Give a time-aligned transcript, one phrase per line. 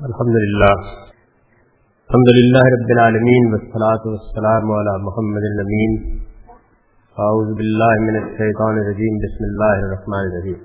[0.00, 5.98] الحمد للہ الحمد للہ رب العالمین والصلاة والسلام على محمد الامین
[7.16, 10.56] اعوذ باللہ من الشیطان الرجیم بسم اللہ الرحمن الرحیم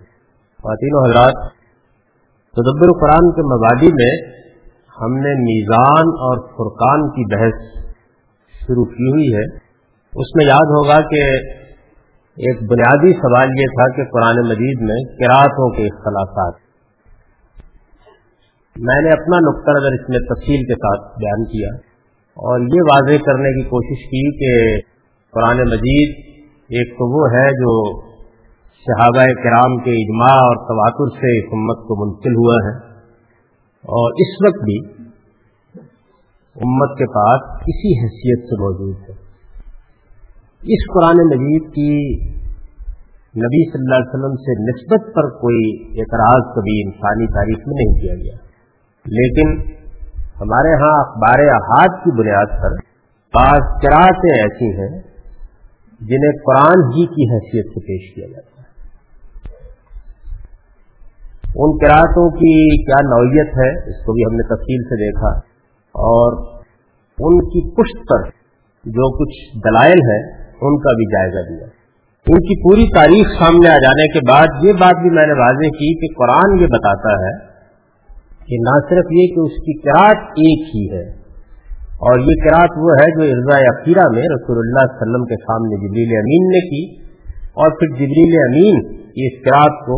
[0.60, 1.44] خواتین و حضرات،
[2.56, 4.10] تدبر قرآن کے مبادی میں
[4.96, 7.62] ہم نے میزان اور فرقان کی بحث
[8.56, 9.48] شروع کی ہوئی ہے۔
[10.14, 11.24] اس میں یاد ہوگا کہ
[12.38, 16.65] ایک بنیادی سوال یہ تھا کہ قرآن مجید میں کراطوں کے اختلافات
[18.80, 21.70] میں نے اپنا نقطہ نظر اس میں تفصیل کے ساتھ بیان کیا
[22.38, 24.82] اور یہ واضح کرنے کی کوشش کی کہ
[25.34, 26.18] قرآن مجید
[26.70, 28.02] ایک تو وہ ہے جو
[28.86, 32.74] صحابہ کرام کے اجماع اور تواتر سے اس امت کو منتقل ہوا ہے
[33.84, 34.78] اور اس وقت بھی
[36.56, 39.14] امت کے پاس کسی حیثیت سے موجود ہے۔
[40.76, 41.92] اس قرآن مجید کی
[43.38, 45.64] نبی صلی اللہ علیہ وسلم سے نسبت پر کوئی
[46.00, 48.45] اعتراض کبھی انسانی تاریخ میں نہیں کیا گیا۔
[49.06, 49.62] لیکن
[50.42, 52.74] ہمارے ہاں اخبار احاد کی بنیاد پر
[53.34, 55.02] بعض کراطیں ایسی ہیں
[56.02, 58.66] جنہیں قرآن ہی کی حیثیت سے پیش کیا جاتا ہے۔
[61.56, 65.40] ان کراطوں کی کیا نوعیت ہے اس کو بھی ہم نے تفصیل سے دیکھا
[65.96, 66.44] اور
[67.18, 68.30] ان کی پشت پر
[68.86, 71.68] جو کچھ دلائل ہے ان کا بھی جائزہ دیا۔
[72.28, 75.68] ان کی پوری تاریخ سامنے آ جانے کے بعد یہ بات بھی میں نے واضح
[75.68, 77.55] کی کہ قرآن یہ بتاتا ہے
[78.48, 81.06] کہ نہ صرف یہ کہ اس کی کراط ایک ہی ہے،
[82.04, 85.80] اور یہ کراط وہ ہے جو ارزا اخیرہ میں رسول اللہ علیہ وسلم کے سامنے
[85.84, 86.84] جبریل امین نے کی،
[87.56, 88.84] اور پھر جبریل امین
[89.24, 89.98] اس کراط کو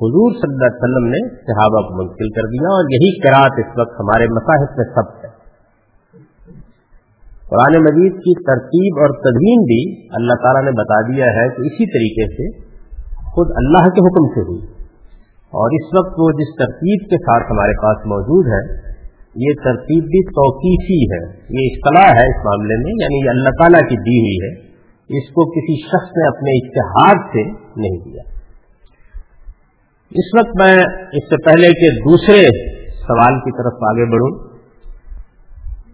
[0.00, 3.72] حضور صلی اللہ علیہ وسلم نے صحابہ کو منتقل کر دیا، اور یہی کراط اس
[3.76, 5.30] وقت ہمارے مصاحب میں سب ہے۔
[7.50, 9.82] قرآن مجید کی ترتیب اور تدوین بھی
[10.18, 12.48] اللہ تعالیٰ نے بتا دیا ہے کہ اسی طریقے سے
[13.34, 14.64] خود اللہ کے حکم سے ہوئی۔
[15.46, 18.86] اور اس وقت وہ جس ترتیب کے ساتھ ہمارے پاس موجود ہے،
[19.34, 23.80] یہ ترتیب بھی توقیفی ہے۔ یہ اصطلاح ہے اس معاملے میں یعنی یہ اللہ تعالیٰ
[23.80, 24.66] کی دی ہوئی ہے۔
[25.18, 27.42] اس کو کسی شخص نے اپنے اشتہار سے
[27.80, 28.22] نہیں دیا۔
[30.10, 30.74] اس وقت میں
[31.12, 32.42] اس سے پہلے کہ دوسرے
[32.90, 34.56] سوال کی طرف آگے بڑھوں۔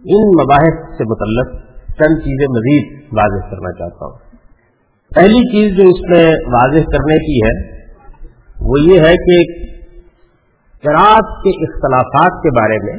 [0.05, 4.19] ان مباحث سے متعلق چند چیزیں مزید واضح کرنا چاہتا ہوں۔
[5.15, 7.82] پہلی چیز جو اس میں واضح کرنے کی ہے
[8.63, 9.37] وہ یہ ہے کہ
[10.85, 12.95] کراط کے اختلافات کے بارے میں،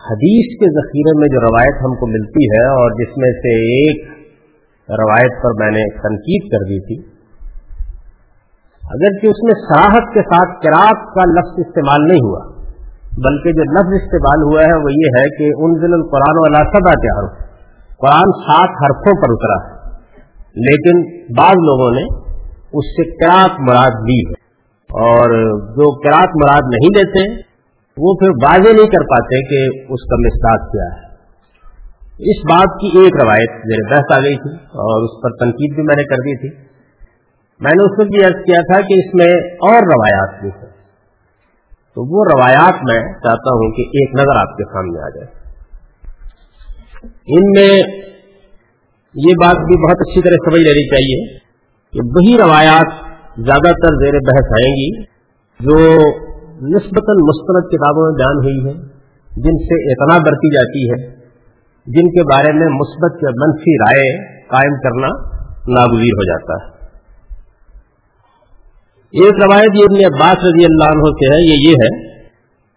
[0.00, 4.02] حدیث کے ذخیرے میں جو روایت ہم کو ملتی ہے، اور جس میں سے ایک
[4.88, 6.96] روایت پر میں نے تنقید کر دی تھی،
[8.82, 12.40] اگرچہ اس میں سراہد کے ساتھ کراط کا لفظ استعمال نہیں ہوا،
[13.22, 16.96] بلکہ جو لفظ استعمال ہوا ہے، وہ یہ ہے کہ ان دن قرآن والا سدا
[17.02, 17.30] تیار
[18.00, 21.06] قرآن سات حرفوں پر اترا ہے، لیکن
[21.36, 22.04] بعض لوگوں نے
[22.72, 24.36] اس سے کراط مراد دی ہے۔
[24.88, 25.28] اور
[25.60, 27.42] جو کراط مراد نہیں دیتے،
[27.96, 31.08] وہ پھر واضح نہیں کر پاتے کہ اس کا مستاق کیا ہے۔
[32.30, 35.82] اس بات کی ایک روایت میرے بحث آ گئی تھی اور اس پر تنقید بھی
[35.82, 36.48] میں نے کر دی تھی۔
[37.60, 40.68] میں نے اس کو بھی عرض کیا تھا کہ اس میں اور روایات بھی ہیں۔
[41.94, 45.38] تو وہ روایات میں چاہتا ہوں کہ ایک نظر آپ کے سامنے آ جائے۔
[47.26, 47.82] ان میں
[49.14, 51.38] یہ بات بھی بہت اچھی طرح سمجھ لینی چاہیے
[51.92, 53.07] کہ وہی روایات
[53.46, 54.86] زیادہ تر زیر بحث آئیں گی،
[55.60, 55.76] جو
[56.70, 58.72] نسبتاً مستند کتابوں میں بیان ہوئی ہے
[59.30, 60.98] جن سے اتنا برتی جاتی ہے،
[61.86, 64.08] جن کے بارے میں مثبت یا منفی رائے
[64.48, 65.10] قائم کرنا
[65.76, 66.76] ناگزیر ہو جاتا ہے۔
[69.14, 71.90] ایک روایت یہ ابن عباس رضی اللہ عنہ سے ہے، یہ یہ ہے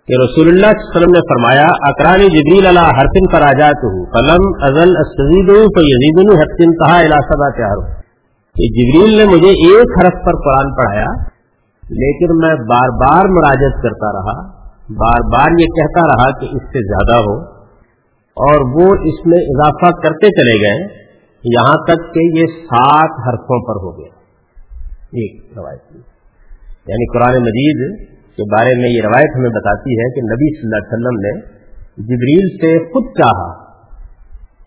[0.07, 3.51] کہ رسول اللہ صلی اللہ علیہ وسلم نے فرمایا اکرانی جبریل اللہ حرفن پر آ
[3.59, 8.00] جاتا ہوں قلم ازل اسید ہوں تو یزید حسن کہا الاسبا تیار ہوں
[8.55, 11.11] کہ جبریل نے مجھے ایک حرف پر قرآن پڑھایا،
[11.83, 14.37] لیکن میں بار بار مراجت کرتا رہا،
[14.97, 17.35] بار بار یہ کہتا رہا کہ اس سے زیادہ ہو،
[18.37, 20.81] اور وہ اس میں اضافہ کرتے چلے گئے،
[21.43, 24.11] یہاں تک کہ یہ سات حرفوں پر ہو گیا
[25.13, 27.81] ایک روایت یعنی قرآن مجید
[28.37, 31.33] کے بارے میں یہ روایت ہمیں بتاتی ہے کہ نبی صلی اللہ علیہ وسلم نے
[32.11, 33.47] جبریل سے خود چاہا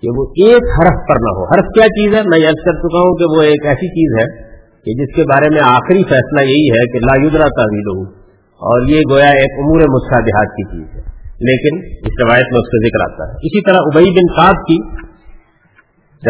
[0.04, 2.98] کہ وہ ایک حرف پر نہ ہو۔ حرف کیا چیز ہے؟ میں یاد کر چکا
[2.98, 4.42] ہوں کہ وہ ایک ایسی چیز ہے
[4.84, 8.12] کہ جس کے بارے میں آخری فیصلہ یہی ہے کہ لا یدرا تعویل ہوں
[8.54, 12.88] اور یہ گویا ایک امور مسادحات کی چیز ہے۔ لیکن اس روایت میں اس کا
[12.88, 14.76] ذکر آتا ہے۔ اسی طرح ابئی بن صاحب کی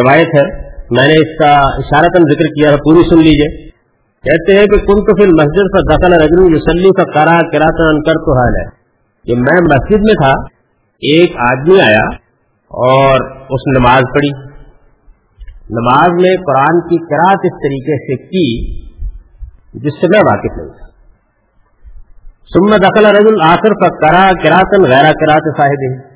[0.00, 3.68] روایت ہے۔ میں نے اس کا اشارتن ذکر کیا ہے، پوری سن لیجیے۔
[4.24, 8.12] کہتے ہیں کہ کن تو پھر مسجد پر دخل رجنو یوسلی کا کرا کراطن کر
[8.12, 8.64] تو حال ہے
[9.24, 10.30] کہ میں مسجد میں تھا،
[10.94, 12.23] ایک آدمی آیا
[12.74, 14.54] اور اس نے نماز پڑھی۔
[15.70, 18.80] نماز میں قرآن کی کراط اس طریقے سے کی
[19.74, 20.84] جس سے میں واقف نہیں تھا۔
[22.54, 26.14] سم دخل رجل آخر کرا کراطن غیر کراط صاحب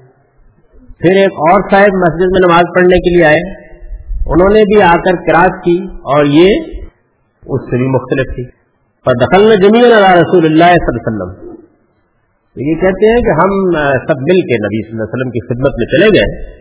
[0.99, 3.69] پھر ایک اور صاحب مسجد میں نماز پڑھنے کے لیے آئے۔
[4.27, 6.47] انہوں نے بھی آ کر کراط کی اور یہ
[7.47, 8.51] اس سے بھی مختلف تھی۔
[9.05, 11.48] پر دخل میں جمیل رسول اللہ صلی اللہ علیہ وسلم۔
[12.59, 13.51] یہ کہتے ہیں کہ ہم
[14.07, 16.59] سب مل کے نبی صلی اللہ علیہ وسلم کی خدمت میں چلے گئے۔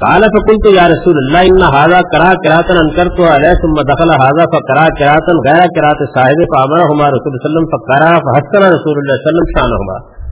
[0.00, 4.10] کالا فکل تو یا رسول اللہ، ان حاضہ کرا کراطن انکر تو علیہ ثم دخل
[4.10, 9.44] حاضہ فکرا کراطن غیر کرات صاحب فامر ہما رسول وسلم فکرا فحسن رسول اللہ وسلم
[9.58, 10.22] شان ہما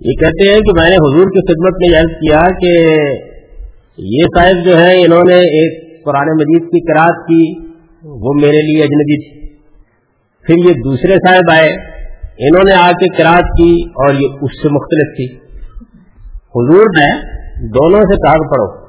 [0.00, 3.02] یہ کہتے ہیں کہ میں نے حضور کی خدمت میں عرض کیا کہ
[3.98, 7.58] یہ صاحب جو ہے انہوں نے ایک قرآن مجید کی کراط کی،
[8.04, 9.56] وہ میرے لیے اجنبی تھی۔
[10.46, 11.89] پھر یہ دوسرے صاحب آئے۔
[12.40, 15.36] انہوں نے آ کے کراط کی اور یہ اس سے مختلف تھی۔
[16.30, 17.22] حضور نے
[17.68, 18.86] دونوں سے کہا کہ پڑھو۔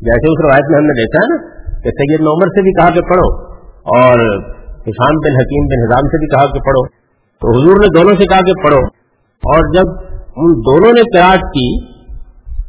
[0.00, 2.88] جیسے اس روایت میں ہم نے دیکھا ہے نا کہ سید نومر سے بھی کہا
[2.88, 6.86] کہ پڑھو اور کسان بن حکیم بن حضام سے بھی کہا کہ پڑھو۔
[7.40, 8.86] تو حضور نے دونوں سے کہا کہ پڑھو۔
[9.38, 11.86] اور جب ان دونوں نے کراط کی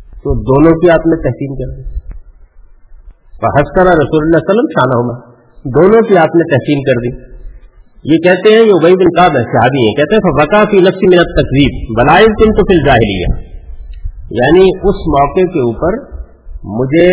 [0.10, 2.00] تو دونوں کی آپ نے تحسین کر دی۔
[3.44, 5.31] ہنس رسول اللہ وسلم شانہ ہونا
[5.66, 7.38] دونوں کی آپ نے تحسین کر دی۔
[8.04, 9.94] یہ کہتے ہیں یہ بن قاب صحابی ہیں.
[9.96, 13.16] کہتے ہیں وقا فی نفسی منت تقریب بلائز تم تو پھر ظاہری
[14.38, 15.98] یعنی اس موقع کے اوپر
[16.75, 17.10] مجھے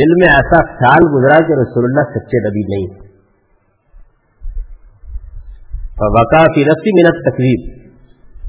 [0.00, 2.88] دل میں ایسا خیال گزرا کہ رسول اللہ سچے نبی نہیں
[6.16, 7.70] وقا فی نفسی منت تقریب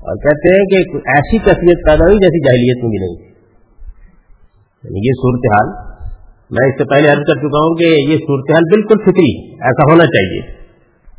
[0.03, 0.81] اور کہتے ہیں کہ
[1.15, 3.15] ایسی کثیت پیدا ہوئی جیسی جاہلیت میں بھی نہیں
[4.83, 5.69] یعنی یہ صورتحال،
[6.51, 9.31] میں اس سے پہلے عرض کر چکا ہوں کہ یہ صورتحال بالکل فکری
[9.69, 10.62] ایسا ہونا چاہیے۔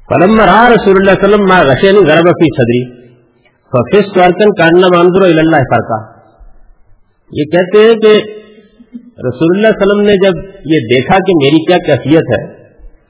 [0.09, 3.05] فلم را رسول اللہ وسلم ما غشین غرب فی صدری
[3.61, 6.15] ففس ورکن کاننا منظر اللہ فرقا.
[7.33, 8.23] یہ کہتے ہیں کہ
[9.03, 12.55] رسول اللہ وسلم نے جب یہ دیکھا کہ میری کیا کیفیت ہے،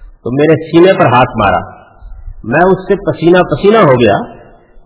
[0.09, 1.85] تو میرے سینے پر ہاتھ مارا۔
[2.45, 4.35] میں اس سے پسینہ پسینہ ہو گیا۔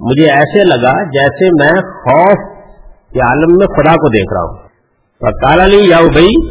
[0.01, 2.59] مجھے ایسے لگا جیسے میں خوف
[3.13, 4.69] کے عالم میں خدا کو دیکھ رہا ہوں۔
[5.31, 6.51] کالا لی یا بھائی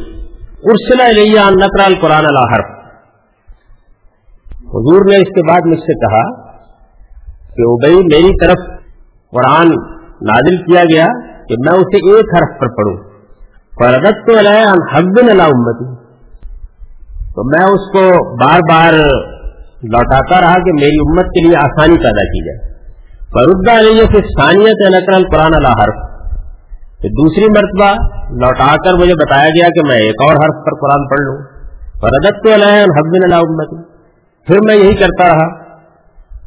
[0.63, 2.76] ارسلا علیہ نقرال قرآن اللہ حرف۔
[4.67, 6.51] حضور نے اس کے بعد مجھ سے کہا
[7.31, 8.79] کہ ابئی میری طرف
[9.31, 9.67] قرآن
[10.21, 11.05] نازل کیا گیا
[11.49, 13.07] کہ میں اسے ایک حرف پر پڑھوں۔
[13.79, 14.37] فردت تو
[14.95, 15.95] حب اللہ امتی
[17.35, 18.93] تو میں اس کو بار بار
[19.83, 22.73] لوٹاتا رہا کہ میری امت کے لیے آسانی پیدا کی جائے۔
[23.17, 26.07] فردا علیہ پھر ثانیت نقرل قرآن اللہ حرف۔
[27.01, 31.07] کہ دوسری مرتبہ لوٹا کر مجھے بتایا گیا کہ میں ایک اور حرف پر قرآن
[31.07, 31.37] پڑھ لوں۔
[32.01, 33.96] فردت تو اللہ حب اللہ امتی
[34.47, 35.67] پھر میں یہی کرتا رہا۔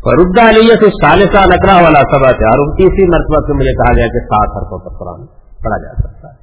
[0.05, 4.06] فردا علیہ سے سالسہ نکرا والا سبا تھا اور تیسری مرتبہ سے مجھے کہا گیا
[4.06, 5.26] کہ سات حرفوں پر قرآن
[5.64, 6.35] پڑھا جا سکتا ہے۔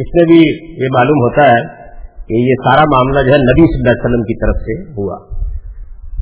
[0.00, 0.38] اس میں بھی
[0.82, 1.82] یہ معلوم ہوتا ہے
[2.28, 5.16] کہ یہ سارا معاملہ جو ہے نبی صلی اللہ علیہ وسلم کی طرف سے ہوا۔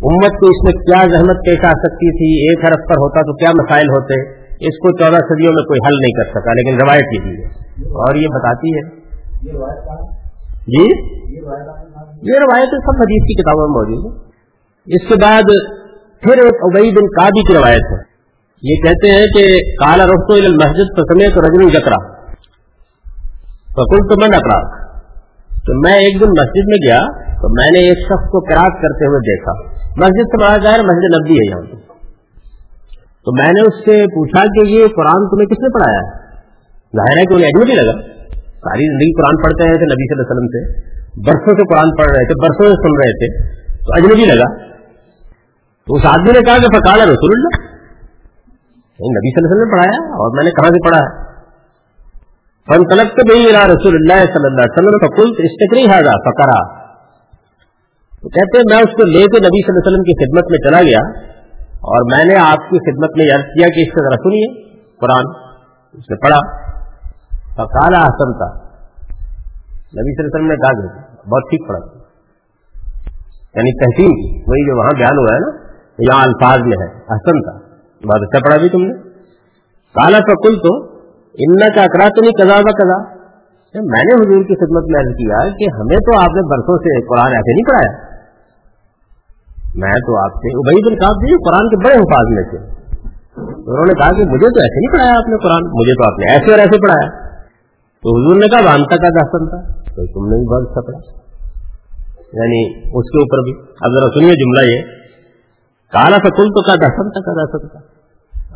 [0.03, 3.35] امت کو اس میں کیا زحمت پیش آ سکتی تھی؟ ایک حرف پر ہوتا تو
[3.35, 7.07] کیا مسائل ہوتے؟ اس کو چودہ صدیوں میں کوئی حل نہیں کر سکا، لیکن روایت
[7.13, 7.47] یہ ہے۔
[7.89, 9.01] اور یہ بتاتی ہے۔
[10.67, 10.85] جی؟
[12.23, 14.30] یہ روایت سب حدیث کی کتابوں میں موجود ہے
[14.91, 15.43] اس کے بعد
[16.23, 18.11] پھر ایک ابئی بن کابی کی روایت ہے۔
[18.63, 20.31] یہ کہتے ہیں کہ کالا رخ
[20.65, 22.21] مسجد تو سمیت رجن جکرا۔
[23.71, 24.91] فکل تو میں نکرا
[25.51, 29.07] تو میں ایک دن مسجد میں گیا تو میں نے ایک شخص کو کراس کرتے
[29.07, 29.53] ہوئے دیکھا۔
[29.97, 31.77] مسجد سے بڑا ظاہر مسجد نبی ہے یہاں۔ پہ
[33.25, 36.31] تو میں نے اس سے پوچھا کہ یہ قرآن تمہیں کس نے پڑھایا؟ ہے
[36.97, 38.01] ظاہر ہے کہ انہیں اجمبی لگا۔
[38.45, 41.91] ساری زندگی قرآن پڑھتے رہے تھے نبی صلی اللہ علیہ وسلم سے۔ برسوں سے قرآن
[41.99, 44.70] پڑھ رہے تھے، برسوں سے سن رہے تھے۔ تو اجنبی لگا۔
[45.91, 47.71] تو اس آدمی نے کہا کہ فکال رسول اللہ۔
[48.95, 51.31] نبی صلی اللہ علیہ وسلم نے پڑھایا اور میں نے کہاں سے پڑھا؟ ہے
[52.67, 56.81] فن طلب تو بھائی رسول اللہ صلی اللہ علیہ وسلم فکل استقری حاضا فکرا
[58.11, 60.51] تو کہتے ہیں، میں اس کو لے کے نبی صلی اللہ علیہ وسلم کی خدمت
[60.51, 61.21] میں چلا گیا
[61.63, 64.71] اور میں نے آپ کی خدمت میں یاد کیا کہ اس سے ذرا سنیے
[65.01, 65.25] قرآن۔
[65.93, 66.71] اس نے پڑھا۔
[67.53, 68.65] فکالا حسن تھا
[69.75, 71.99] نبی صلی اللہ علیہ وسلم نے کہا بہت ٹھیک پڑھا۔
[73.55, 75.70] یعنی تحسین کی، وہی جو وہاں بیان ہوا ہے نا۔
[76.01, 77.53] یہاں الفاظ میں ہے حسن تھا
[78.07, 78.95] بہت اچھا پڑھا بھی تم نے؟
[79.95, 80.85] کالا فکل تو
[81.35, 83.21] ان کا اکرا تو نہیں کزا کزا
[83.75, 87.07] میں نے حضور کی خدمت میں عرض کیا کہ ہمیں تو آپ نے برسوں سے
[87.07, 88.11] قرآن ایسے نہیں پڑھایا۔
[89.75, 92.81] میں تو آپ سے ابئی بن صاحب جی قرآن کے بڑے حفاظ میں تھے
[93.41, 96.19] انہوں نے کہا کہ مجھے تو ایسے نہیں پڑھایا آپ نے قرآن، مجھے تو آپ
[96.19, 97.11] نے ایسے اور ایسے پڑھایا۔
[98.03, 100.99] تو حضور نے کہا، وانتا کا داستان تھا۔ تو تم نے بھی بہت اچھا پڑھا
[102.33, 105.00] یعنی اس کے اوپر بھی۔ اب ذرا سنیے جملہ یہ۔
[105.93, 107.81] کالا فکل تو کا دسم تھا کا دسم تھا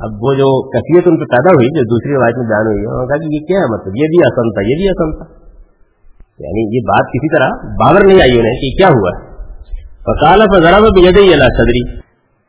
[0.07, 3.01] اب وہ جو کیفیت ان پہ پیدا ہوئی، جو دوسری روایت میں بیان ہوئی انہوں
[3.01, 5.27] نے کہا کہ یہ کیا ہے مطلب؟ یہ بھی آسن تھا یہ بھی آسن تھا
[6.39, 9.21] یعنی یہ بات کسی طرح باور نہیں آئی انہیں کہ کیا ہوا ہے۔
[10.09, 11.85] فکالا فضرا میں بجے اللہ صدری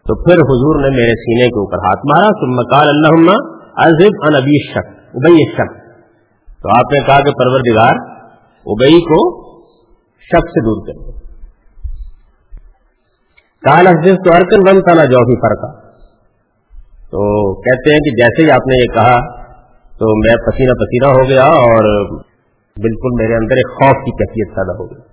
[0.06, 3.30] تو پھر حضور نے میرے سینے کے اوپر ہاتھ مارا، ثم قال اللہم
[3.78, 5.78] عزب ان ابی شک ابئی شک
[6.60, 8.02] تو آپ نے کہا کہ پروردگار
[8.66, 9.22] ابئی کو
[10.22, 11.25] شک سے دور کر دو
[13.66, 15.72] کال حضرت تو ارکن بن تھا نا جو بھی فرقہ
[17.12, 17.26] تو
[17.66, 19.18] کہتے ہیں کہ جیسے ہی آپ نے یہ کہا،
[20.00, 21.90] تو میں پسینہ پسینہ ہو گیا اور
[22.78, 25.04] بالکل میرے اندر ایک خوف کی کیفیت پیدا ہو گئی۔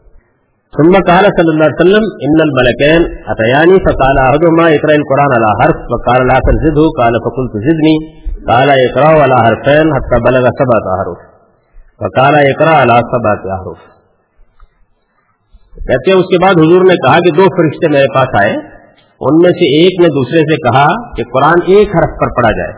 [0.77, 5.83] ثم قال صلی اللہ علیہ وسلم، ان الملكين اتياني فقال احدهما اقرا القران على حرف
[5.95, 7.95] وقال لا تزده قال فقلت زدني
[8.53, 11.21] قال اقرا على حرفين حتى بلغ سبعه احرف
[12.05, 14.02] وقال اقرا على سبعه احرف۔
[15.77, 18.53] کہتے ہیں اس کے بعد حضور نے کہا کہ دو فرشتے میرے پاس آئے۔
[19.21, 20.87] ان میں سے ایک نے دوسرے سے کہا
[21.17, 22.73] کہ قرآن ایک حرف پر پڑھا جائے۔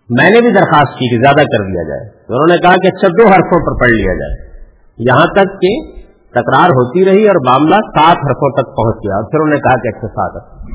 [0.10, 2.88] میں نے بھی درخواست کی کہ زیادہ کر دیا جائے۔ تو انہوں نے کہا کہ
[2.88, 4.64] اچھا دو حرفوں پر پڑھ لیا جائے۔
[4.98, 5.92] یہاں تک کہ
[6.32, 9.82] تکرار ہوتی رہی اور معاملہ سات حرفوں تک پہنچ گیا۔ اور پھر انہوں نے کہا
[9.82, 10.70] کہ اچھا سات حرف۔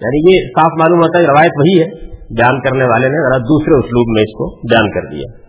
[0.00, 3.78] یعنی یہ صاف معلوم ہوتا ہے، روایت وہی ہے۔ بیان کرنے والے نے ذرا دوسرے
[3.78, 5.39] اسلوب میں اس کو بیان کر دیا۔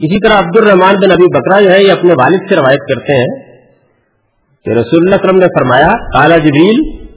[0.00, 3.12] اسی طرح عبد الرحمان بن ابی بکرا جو ہے یہ اپنے والد سے روایت کرتے
[3.12, 3.58] ہیں
[4.64, 7.08] کہ رسول اللہ وسلم نے فرمایا کالا جبیل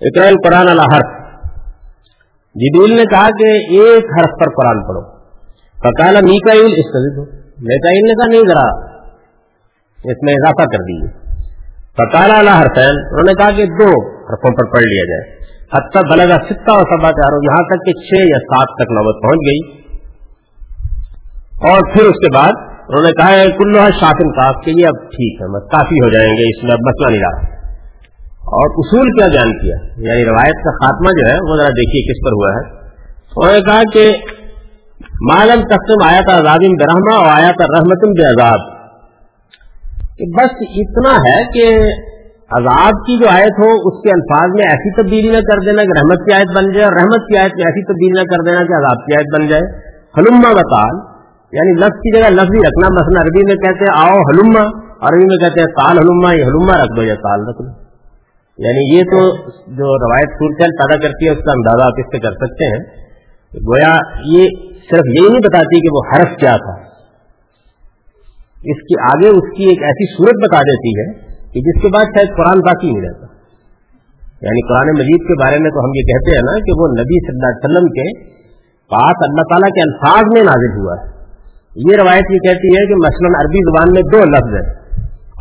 [0.00, 1.14] اقرا القرآن الحرف
[2.54, 5.18] جبیل نے کہا کہ ایک حرف پر قرآن پڑھو۔
[5.78, 8.66] فکالا میکائل استدید ہو میکائل نے کہا، نہیں ذرا،
[10.04, 11.12] اس میں اضافہ کر دیجیے
[11.98, 15.38] فکالا اللہ حرفین، انہوں نے کہا کہ دو حرفوں پر پڑھ لیا جائے۔
[15.74, 19.36] حتیٰ بلگا ستا اور سبا چاروں یہاں تک کہ چھ یا سات تک نوبت پہنچ
[19.36, 19.87] گئی۔
[21.62, 22.52] اور پھر اس کے بعد
[22.88, 26.58] انہوں نے کہا کلو شافن کاف کے یہ اب ٹھیک ہے کافی ہو جائیں گے،
[26.58, 27.58] اس میں اب مسئلہ نہیں رہا.
[28.34, 32.26] اور اصول کیا بیان کیا؟ یعنی روایت کا خاتمہ جو ہے، وہ ذرا دیکھیے کس
[32.26, 32.88] پر ہوا ہے۔
[33.36, 34.16] انہوں نے کہا کہ
[35.32, 38.78] مالم تقسیم آیا تھا آزادی برہما اور آیا تھا رحمت بے عذاب
[40.36, 41.78] بس اتنا ہے کہ
[42.50, 45.98] عذاب کی جو آیت ہو، اس کے الفاظ میں ایسی تبدیلی نہ کر دینا کہ
[45.98, 48.58] رحمت کی آیت بن جائے اور رحمت کی آیت میں ایسی تبدیلی نہ کر دینا
[48.58, 49.62] کہ عذاب کی آیت بن جائے۔
[50.18, 51.17] حلما وطال
[51.52, 55.24] یعنی لفظ کی جگہ لفظ ہی رکھنا، مثلا عربی میں کہتے ہیں آؤ حلما عربی
[55.24, 57.88] میں کہتے ہیں تال حلما یہ حلما رکھ دو یا تال رکھ دو۔
[58.58, 59.36] یعنی یہ تو
[59.66, 63.08] جو روایت صورتحال پیدا کرتی ہے، اس کا اندازہ آپ اس سے کر سکتے ہیں۔
[63.54, 63.92] گویا
[64.24, 64.48] یہ
[64.90, 66.88] صرف یہی نہیں بتاتی کہ وہ حرف کیا تھا۔
[68.64, 71.12] اس کے آگے اس کی ایک ایسی صورت بتا دیتی ہے
[71.52, 73.26] کہ جس کے بعد شاید قرآن باقی نہیں رہتا۔
[74.42, 77.26] یعنی قرآن مجید کے بارے میں تو ہم یہ کہتے ہیں نا کہ وہ نبی
[77.26, 78.30] صلی اللہ علیہ وسلم کے
[78.90, 81.17] پاس اللہ تعالیٰ کے الفاظ میں نازل ہوا ہے۔
[81.86, 84.66] یہ روایت یہ کہتی ہے کہ مثلاً عربی زبان میں دو لفظ ہیں،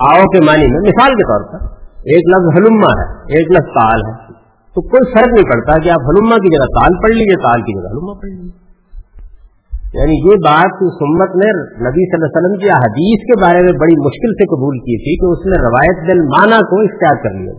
[0.09, 1.65] آؤ کے معنی میں، مثال کے طور پر،
[2.13, 4.37] ایک لفظ ہلما ہے، ایک لفظ تال ہے۔
[4.75, 7.73] تو کوئی فرق نہیں پڑتا کہ آپ ہلما کی جگہ تال پڑھ لیجیے تال کی
[7.79, 8.67] جگہ ہلما پڑھ لیجیے
[9.93, 11.49] یعنی یہ بات سمت نے
[11.87, 14.97] نبی صلی اللہ علیہ وسلم کی حدیث کے بارے میں بڑی مشکل سے قبول کی
[15.03, 17.53] تھی کہ اس نے روایت دل مانا کو اختیار کر لیا۔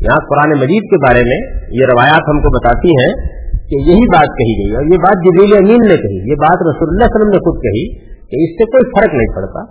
[0.00, 1.40] یہاں قرآن مجید کے بارے میں
[1.80, 3.41] یہ روایات ہم کو بتاتی ہیں
[3.72, 6.90] کہ یہی بات کہی گئی اور یہ بات جبیل امین نے کہی، یہ بات رسول
[6.90, 7.84] اللہ علیہ وسلم نے خود کہی
[8.32, 9.62] کہ اس سے کوئی فرق نہیں پڑتا۔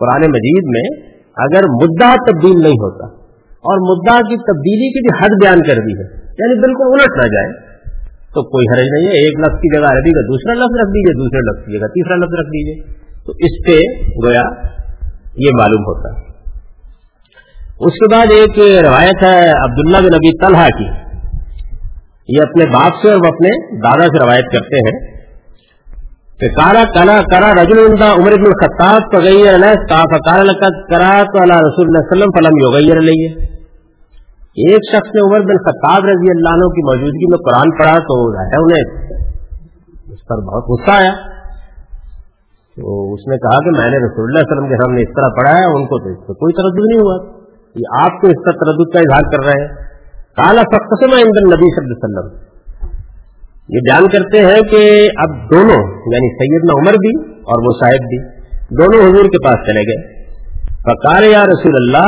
[0.00, 0.88] قرآن مجید میں
[1.36, 3.06] اگر مدعا تبدیل نہیں ہوتا
[3.68, 6.08] اور مدعا کی تبدیلی کی بھی حد بیان کر دی ہے
[6.40, 7.54] یعنی بالکل الٹ نہ جائے،
[8.34, 11.14] تو کوئی حرج نہیں ہے، ایک لفظ کی جگہ عربی کا دوسرا لفظ رکھ دیجیے
[11.22, 12.76] دوسرے لفظ کی جگہ تیسرا لفظ رکھ دیجیے
[13.26, 13.78] تو اس پہ
[14.26, 14.42] گویا
[15.36, 16.26] یہ معلوم ہوتا ہے۔
[17.80, 21.05] اس کے بعد ایک روایت ہے عبداللہ بن نبی طلحہ کی۔
[22.28, 25.16] یہ اپنے باپ سے اور وہ اپنے دادا سے روایت کرتے ہیں
[26.40, 31.86] کہ کالا کلا کرا رجل عمر ابن الخطاب فغیر علیہ فقال لقد قرات علی رسول
[31.86, 33.46] اللہ وسلم فلم یغیر علیہ
[34.56, 38.34] ایک شخص نے عمر بن خطاب رضی اللہ عنہ کی موجودگی میں قرآن پڑھا تو
[38.34, 39.12] ظاہر انہیں،
[40.12, 41.12] اس پر بہت غصہ آیا۔
[42.76, 45.28] تو اس نے کہا کہ میں نے رسول اللہ علیہ وسلم کے سامنے اس طرح
[45.28, 47.40] پڑھا ہے، ان کو تو اس سے کوئی تردد نہیں ہوا۔
[47.74, 49.95] یہ آپ کو اس کا تردد کا اظہار کر رہے ہیں۔
[50.36, 52.46] کالا سخت سے میں اندر نبی صلی اللہ علیہ وسلم.
[53.68, 55.78] یہ بیان کرتے ہیں کہ اب دونوں
[56.14, 58.18] یعنی سیدنا عمر بھی اور وہ صاحب بھی،
[58.70, 60.26] دونوں حضور کے پاس چلے گئے۔
[60.82, 62.06] فکار یا رسول اللہ،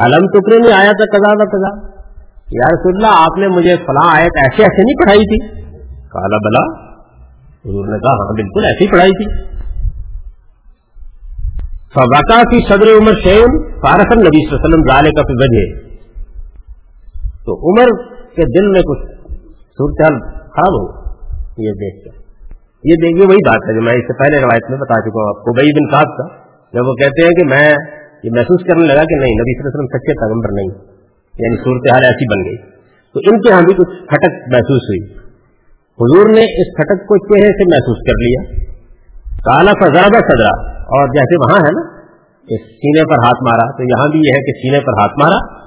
[0.00, 1.70] علم ٹکڑے میں آیا تھا کزا کزا
[2.48, 5.58] یا رسول اللہ، آپ نے مجھے فلاں آیت ایسے ایسے نہیں پڑھائی تھی؟
[6.08, 6.66] کالا بلا،
[7.66, 9.48] حضور نے کہا ہاں بالکل ایسی پڑھائی تھی۔
[11.94, 15.87] فوقا کی صدر عمر شیون فارسن نبی صلی اللہ علیہ وسلم ظالے کا وجہ
[17.48, 17.88] تو عمر
[18.36, 19.04] کے دل میں کچھ
[19.52, 20.86] صورتحال خراب ہو
[21.58, 22.28] یہ دیکھ کر
[22.84, 25.28] یہ دیکھیے وہی بات ہے جو میں اس سے پہلے روایت میں بتا چکا ہوں
[25.28, 26.26] آپ کو۔ بئی بن صاحب کا
[26.72, 27.70] جب وہ کہتے ہیں کہ میں
[28.24, 30.70] یہ محسوس کرنے لگا کہ نہیں، نبی صلی اللہ علیہ وسلم سچے پیغمبر نہیں۔
[31.38, 32.56] یعنی صورتحال ایسی بن گئی۔
[33.14, 35.18] تو ان کے ہاں بھی کچھ کھٹک محسوس ہوئی۔
[36.00, 38.42] حضور نے اس کھٹک کو چہرے سے محسوس کر لیا۔
[39.38, 42.00] کالا فضرا صدرا۔ اور جیسے وہاں ہے نا
[42.48, 45.57] کہ سینے پر ہاتھ مارا۔ تو یہاں بھی یہ ہے کہ سینے پر ہاتھ مارا۔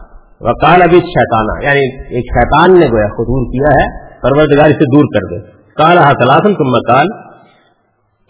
[0.44, 5.28] وکال ابھی شیطانہ یعنی ایک شیطان نے گویا خطور کیا ہے، پروردگار اسے دور کر
[5.30, 5.40] دے۔
[5.74, 7.08] کال کلاسن تم مکال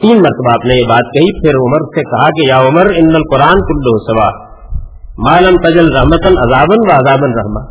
[0.02, 3.16] تین مرتبہ آپ نے یہ بات کہی، پھر عمر سے کہا کہ یا عمر، ان
[3.16, 4.52] القرآن کلو سوا
[5.18, 7.64] مالم تجل رحمتن عذابن و عذابن رحمہ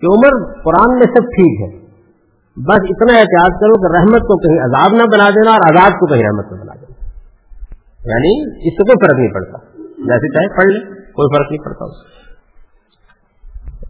[0.00, 1.84] کہ عمر قرآن میں سب ٹھیک ہے،
[2.56, 6.06] بس اتنا احتیاط کرو کہ رحمت کو کہیں عذاب نہ بنا دینا اور عذاب کو
[6.06, 6.94] کہیں رحمت نہ بنا دینا۔
[8.12, 10.80] یعنی اس سے کوئی فرق نہیں پڑتا۔ جیسے چاہے پڑھ لے،
[11.12, 12.33] کوئی فرق نہیں پڑتا اس اچھا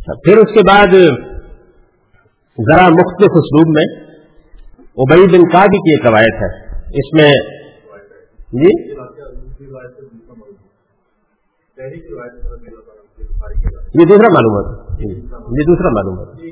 [0.04, 0.86] اچھا، پھر اس کے بعد
[2.70, 4.04] ذرا مختلف اسلوب میں
[4.96, 7.32] ابئی بن کابی کی ایک روایت ہے۔ اس میں
[8.52, 8.90] جی؟
[13.94, 16.44] یہ دوسرا معلوم ہے۔ جی، یہ دوسرا معلوم ہے۔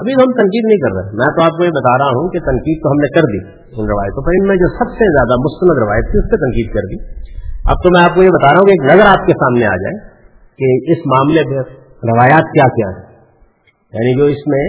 [0.00, 2.38] ابھی ہم تنقید نہیں کر رہے۔ میں تو آپ کو یہ بتا رہا ہوں کہ
[2.38, 3.40] تنقید تو ہم نے کر دی
[3.80, 6.68] ان روایتوں پر۔ ان میں جو سب سے زیادہ مستند روایت تھی اس پہ تنقید
[6.74, 6.96] کر دی۔
[7.64, 9.66] اب تو میں آپ کو یہ بتا رہا ہوں کہ ایک نظر آپ کے سامنے
[9.66, 9.96] آ جائے
[10.58, 11.58] کہ اس معاملے میں
[12.12, 13.04] روایات کیا کیا ہیں۔
[13.92, 14.64] یعنی جو اس میں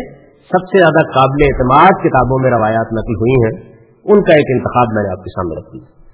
[0.52, 3.74] سب سے زیادہ قابل اعتماد کتابوں میں روایات نقل ہوئی ہیں،
[4.04, 6.07] ان کا ایک انتخاب میں نے آپ کے سامنے رکھ دیا۔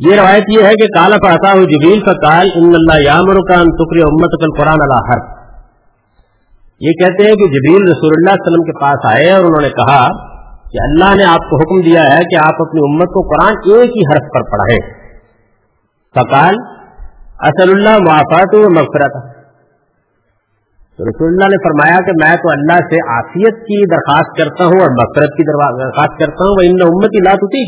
[0.00, 3.70] یہ روایت یہ ہے کہ کالا پڑھتا ہوں جبیل کا کال ان اللہ یامر کان
[3.76, 5.28] تکری امت کل قرآن اللہ حرف.
[6.80, 9.70] یہ کہتے ہیں کہ جبیل رسول اللہ علیہ وسلم کے پاس آئے اور انہوں نے
[9.78, 10.00] کہا
[10.72, 13.96] کہ اللہ نے آپ کو حکم دیا ہے کہ آپ اپنی امت کو قرآن ایک
[13.96, 14.82] ہی حرف پر پڑھیں
[16.14, 16.58] فقال،
[17.48, 19.16] اصل اللہ معافات و مغفرت۔
[20.98, 24.94] رسول اللہ نے فرمایا کہ میں تو اللہ سے آفیت کی درخواست کرتا ہوں اور
[25.00, 27.64] مغفرت کی درخواست کرتا ہوں وہ ان امت کی لات ہوتی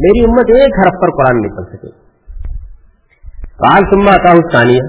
[0.00, 2.10] میری امت ایک حرف پر قرآن نہیں پڑھ سکے۔
[3.56, 4.80] قال سما عطا ثانیہ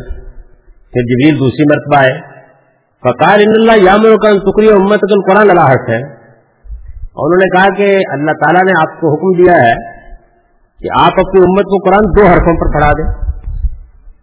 [0.91, 2.31] پھر جبیل دوسری مرتبہ ہے
[3.01, 6.21] فقال ان اللہ یام کا ٹکری امت کا قرآن اللہ حرف ہے۔
[6.91, 9.73] اور انہوں نے کہا کہ اللہ تعالیٰ نے آپ کو حکم دیا ہے
[10.79, 13.31] کہ آپ اپنی امت کو قرآن دو حرفوں پر پڑھا دیں۔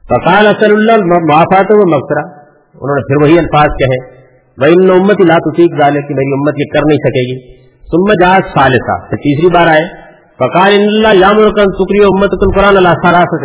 [0.04, 2.38] فقال اصل اللہ معافات و مغفرہ
[2.74, 4.18] انہوں نے پھر وہی الفاظ کہے۔
[4.58, 8.12] وہ ان امت لا تصیق ڈالے کہ میری امت یہ کر نہیں سکے گی۔ ثم
[8.12, 9.97] جاز ثالثہ پھر تیسری بار آئے۔
[10.38, 13.38] فقال ان اللہ یام الکن شکری امت القرآن اللہ سارا سے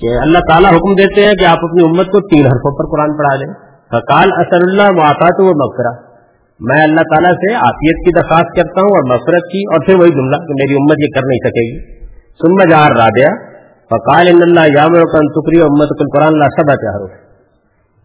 [0.00, 3.16] کہ اللہ تعالیٰ حکم دیتے ہیں کہ آپ اپنی امت کو تین حرفوں پر قرآن
[3.18, 3.52] پڑھا دیں۔
[3.90, 5.92] فقال اصل اللہ معافات و مغفرہ
[6.60, 10.10] میں اللہ تعالیٰ سے عافیت کی درخواست کرتا ہوں اور مغفرت کی اور پھر وہی
[10.10, 13.34] جملہ کہ میری امت یہ کر نہیں سکے گی۔ ثم جار رابعہ
[13.90, 17.06] فقال ان اللہ یام الکن شکری امت القرآن اللہ سب چاہو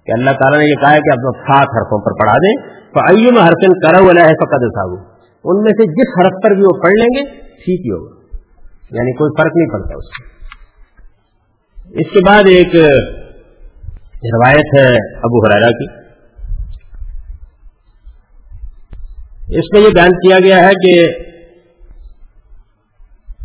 [0.06, 3.42] کہ اللہ تعالیٰ نے یہ کہا ہے کہ آپ سات حرفوں پر پڑھا دیں۔ تو
[3.42, 7.10] حرفن کرو ہے فقد صاحب ان میں سے جس حرف پر بھی وہ پڑھ لیں
[7.16, 8.38] گے، ٹھیک ہی ہوگا۔
[8.92, 10.28] یعنی کوئی فرق نہیں پڑتا اس سے
[12.00, 12.76] اس کے بعد ایک
[14.34, 16.00] روایت ہے ابو حرارا کی۔
[19.58, 21.08] اس میں یہ بیان کیا گیا ہے کہ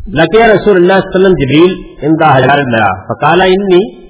[0.08, 2.62] لکیہ رسول اللہ علیہ وسلم جبریل اندا ہزار
[3.04, 4.04] فقالا انی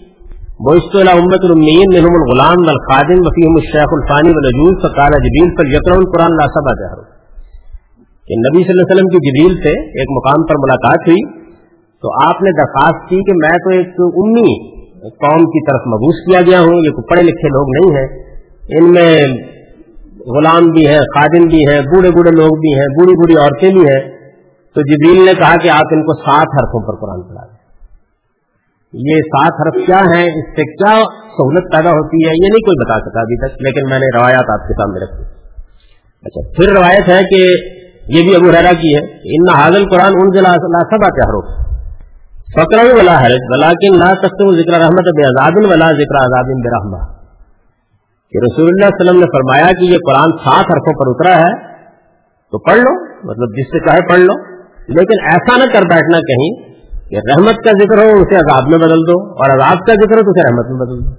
[0.68, 6.46] بوشت امت المین منہم الغلام والخادم وفیہم الشیخ الفانی والعجوز، فقال جبریل فلیقرأ القرآن لا
[6.46, 7.13] سبا جہر
[8.28, 11.44] کہ نبی صلی اللہ علیہ وسلم کی جبریل سے ایک مقام پر ملاقات ہوئی
[12.02, 16.40] تو آپ نے درخواست کی کہ میں تو ایک امی قوم کی طرف مبوس کیا
[16.40, 18.34] گیا ہوں، یہ پڑھے لکھے لوگ نہیں ہیں۔
[18.70, 19.16] ان میں
[20.26, 23.80] غلام بھی ہیں، خادم بھی ہیں، بوڑھے بوڑھے لوگ بھی ہیں، بوڑھی بوڑھی عورتیں بھی
[23.80, 24.18] ہیں۔
[24.74, 27.64] تو جبریل نے کہا کہ آپ ان کو سات حرفوں پر قرآن پڑھا دیں۔
[28.92, 32.84] یہ سات حرف کیا ہیں؟ اس سے کیا سہولت پیدا ہوتی ہے؟ یہ نہیں کوئی
[32.84, 35.24] بتا سکا ابھی تک، لیکن میں نے روایات آپ کے سامنے رکھی۔
[36.22, 37.73] اچھا پھر روایت ہے کہ
[38.08, 39.02] یہ بھی ابو رحرا کی ہے
[39.34, 40.32] ان حاضل قرآن ان
[40.88, 41.52] سب آتے حروف
[42.56, 47.00] فکر ولا حرج ولاکن لا سکتے ذکر رحمت بے آزادن ولا ذکر آزاد بے رحمہ
[48.32, 51.50] کہ رسول اللہ علیہ وسلم نے فرمایا کہ یہ قرآن سات حرفوں پر اترا ہے،
[52.52, 52.94] تو پڑھ لو
[53.28, 54.34] مطلب جس سے چاہے پڑھ لو.
[54.96, 56.48] لیکن ایسا نہ کر بیٹھنا کہیں
[57.10, 60.24] کہ رحمت کا ذکر ہو، اسے عذاب میں بدل دو، اور عذاب کا ذکر ہو
[60.24, 61.14] تو اسے رحمت میں بدل دو.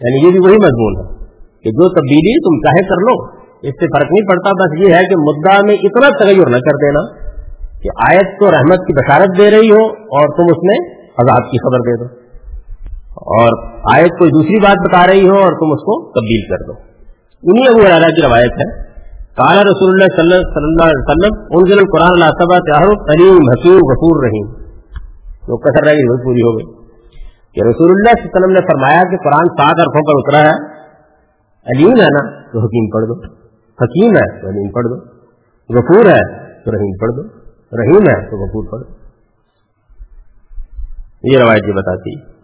[0.00, 1.06] یعنی یہ بھی وہی مضمون ہے
[1.64, 3.16] کہ جو تبدیلی تم چاہے کر لو
[3.62, 6.76] اس سے فرق نہیں پڑتا، بس یہ ہے کہ مدعا میں اتنا تغیر نہ کر
[6.76, 7.24] دینا
[7.82, 11.58] کہ آیت تو رحمت کی بشارت دے رہی ہو اور تم اس میں عذاب کی
[11.58, 12.24] خبر دے دو۔
[13.14, 16.72] اور آیت کوئی دوسری بات بتا رہی ہو اور تم اس کو تبدیل کر دو۔
[17.42, 22.08] انہیں ابو ارادہ کی روایت ہے۔ کالا رسول اللہ صلی اللہ علیہ وسلم، انزل القرآن
[22.14, 24.64] اللہ صبح علیم حکیم، غفور، رحیم۔
[25.48, 26.84] وہ کثر رہی وہ پوری ہو گئی۔
[27.54, 30.50] کہ رسول اللہ صلی اللہ علیہ وسلم نے فرمایا کہ قرآن سات ارفوں پر اترا
[30.50, 30.74] ہے۔
[31.76, 33.43] علیم ہے نا، تو حکیم پڑھ دو۔
[33.82, 34.96] حکیم ہے تو علیم پڑھ دو۔
[35.78, 37.22] غفور ہے تو رحیم پڑھ دو۔
[37.76, 39.04] رحیم ہے تو غفور پڑھ دو۔
[41.22, 42.34] یہ روایت یہ بتاتی۔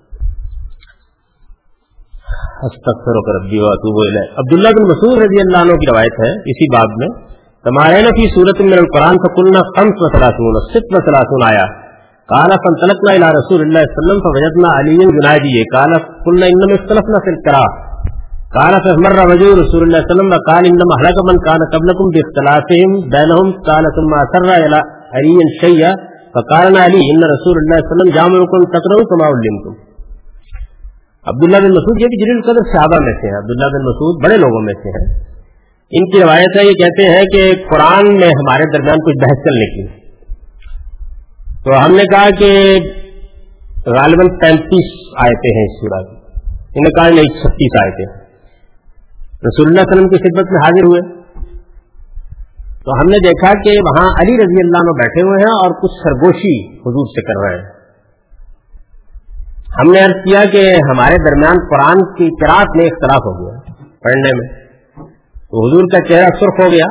[2.62, 6.77] استغفر و ربی و اتوب عبداللہ بن مسعود رضی اللہ عنہ کی روایت ہے اسی
[6.77, 7.31] باب میں۔
[7.64, 11.90] تمہارے نفی صورت میں القرآن فکلنا خمس و سلاسون ست و سلاسون آیا
[12.25, 16.47] کالا فن تلکنا الى رسول اللہ صلی اللہ علیہ وسلم فوجدنا علی جنادی۔ کالا قلنا
[16.47, 17.89] انما اختلفنا في القراء۔
[18.54, 22.06] قال فمر رجل رسول الله صلى الله عليه وسلم وقال انما هلك من كان قبلكم
[22.14, 24.80] باختلافهم بينهم قال ثم اثر الى
[25.18, 25.92] علي شيئا
[26.34, 29.90] فقال علي ان رسول الله صلى الله عليه وسلم جامعكم تقرؤوا كما علمتم
[31.26, 34.36] عبداللہ بن مسعود یہ بھی جلیل القدر صحابہ میں سے ہیں۔ عبداللہ بن مسعود بڑے
[34.36, 35.24] لوگوں میں سے ہیں۔
[35.90, 39.66] ان کی روایت ہے، یہ کہتے ہیں کہ قرآن میں ہمارے درمیان کچھ بحث چلنے
[39.66, 39.86] کی۔
[41.64, 42.80] تو ہم نے کہا کہ
[43.86, 46.16] غالباً پینتیس آیتیں ہیں اس سورہ کی۔
[46.54, 48.19] انہوں نے کہا نہیں چھتیس آیتیں۔
[49.46, 51.20] رسول اللہ علیہ وسلم کی خدمت میں حاضر ہوئے۔
[52.85, 55.92] تو ہم نے دیکھا کہ وہاں علی رضی اللہ عنہ بیٹھے ہوئے ہیں اور کچھ
[55.92, 57.81] سرگوشی حضور سے کر رہے ہیں۔
[59.81, 64.31] ہم نے عرض کیا کہ ہمارے درمیان قرآن کی قرآت میں اختلاف ہو گیا پڑھنے
[64.38, 64.48] میں۔
[65.35, 66.85] تو حضور کا چہرہ سرخ ہو گیا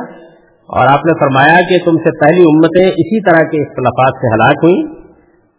[0.68, 4.64] اور آپ نے فرمایا کہ تم سے پہلی امتیں اسی طرح کے اختلافات سے ہلاک
[4.64, 5.00] ہوئیں۔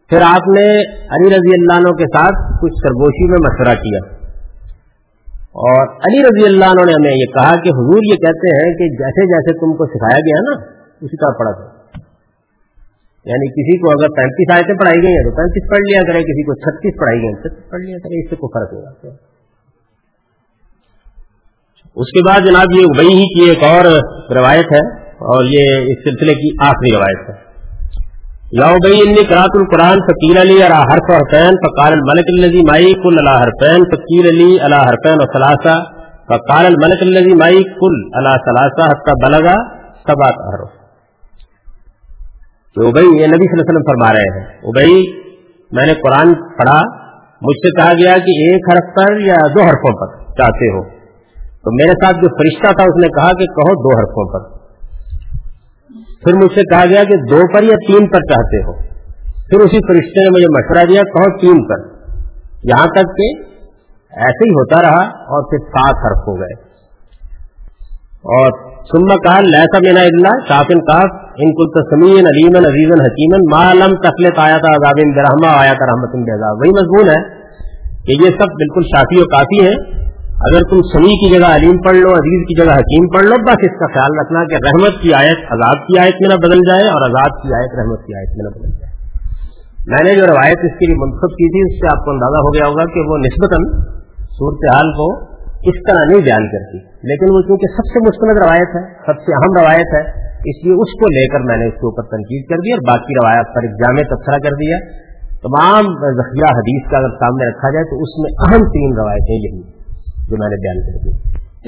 [0.10, 4.20] پھر آپ نے علی رضی اللہ عنہ کے ساتھ کچھ سرگوشی میں مشورہ کیا۔
[5.55, 8.85] اور علی رضی اللہ عنہ نے ہمیں یہ کہا کہ حضور یہ کہتے ہیں کہ
[8.99, 10.53] جیسے جیسے تم کو سکھایا گیا نا،
[11.01, 11.67] اسی طرح پڑھا تھا
[13.25, 16.45] یعنی کسی کو اگر پینتیس آیتیں پڑھائی گئی ہیں تو پینتیس پڑھ لیا کرے، کسی
[16.45, 19.13] کو چھتیس پڑھائی گئی چھتیس پڑھ لیا کرے، اس سے کوئی فرق ہوگا
[21.97, 23.87] اس کے بعد جناب یہ وہی ہی کی ایک اور
[24.35, 24.83] روایت ہے
[25.31, 27.35] اور یہ اس سلسلے کی آخری روایت ہے۔
[28.59, 33.19] یاؤ بئی ان قرات القرآن فقیر علی اللہ حرف حسین فقال الملک الزی مائی کل
[33.19, 35.75] اللہ حرفین فقیر علی اللہ حرفین و ثلاثہ،
[36.25, 39.55] فقال الملک الزی مائی کل اللہ ثلاثہ حتى بلغا
[40.07, 40.69] سبات حرف
[42.75, 45.01] کہ ابئی یہ نبی صلی اللہ علیہ وسلم فرما رہے ہیں ابئی
[45.71, 46.79] میں نے قرآن پڑھا،
[47.41, 50.83] مجھ سے کہا گیا کہ ایک حرف پر یا دو حرفوں پر چاہتے ہو۔
[51.39, 54.61] تو میرے ساتھ جو فرشتہ تھا، اس نے کہا کہ کہو دو حرفوں پر۔
[56.23, 58.73] پھر مجھ سے کہا گیا کہ دو پر یا تین پر چاہتے ہو۔
[59.49, 62.01] پھر اسی فرشتے نے مجھے مشورہ دیا، کہو تین پر۔
[62.63, 63.51] یہاں تک کہ
[64.15, 66.71] ایسے ہی ہوتا رہا اور پھر سات حرف ہو گئے۔
[68.34, 73.63] اور سما کہا لہسا مینا اللہ کافن کاف ان کل تسمین علیم عزیز حکیمن، ما
[73.63, 77.41] معلوم تخلت آیا تھا عذاب برہما آیا تھا رحمت بزاب وہی مضمون ہے
[78.05, 80.01] کہ یہ سب بالکل شافی و کافی ہے
[80.41, 83.60] اگر تم سمی کی جگہ علیم پڑھ لو، عزیز کی جگہ حکیم پڑھ لو، بس
[83.62, 86.84] اس کا خیال رکھنا کہ رحمت کی آیت عذاب کی آیت میں نہ بدل جائے
[86.84, 88.91] اور عذاب کی آیت رحمت کی آیت میں نہ بدل جائے۔
[89.88, 92.41] میں نے جو روایت اس کے لیے منتخب کی تھی، اس سے آپ کو اندازہ
[92.45, 93.60] ہو گیا ہوگا کہ وہ نسبتاً
[94.19, 95.08] صورتحال کو
[95.71, 96.77] اس طرح نہیں بیان کرتی۔
[97.10, 100.01] لیکن وہ چونکہ سب سے مستند روایت ہے، سب سے اہم روایت ہے،
[100.51, 102.82] اس لیے اس کو لے کر میں نے اس کے اوپر تنقید کر دی اور
[102.88, 104.77] باقی روایت پر جامع تبصرہ کر دیا۔
[105.45, 105.84] تمام
[106.21, 109.81] ذخیرہ حدیث کا اگر سامنے رکھا جائے تو اس میں اہم تین روایتیں یہی
[110.32, 111.13] جو میں نے بیان کر دی۔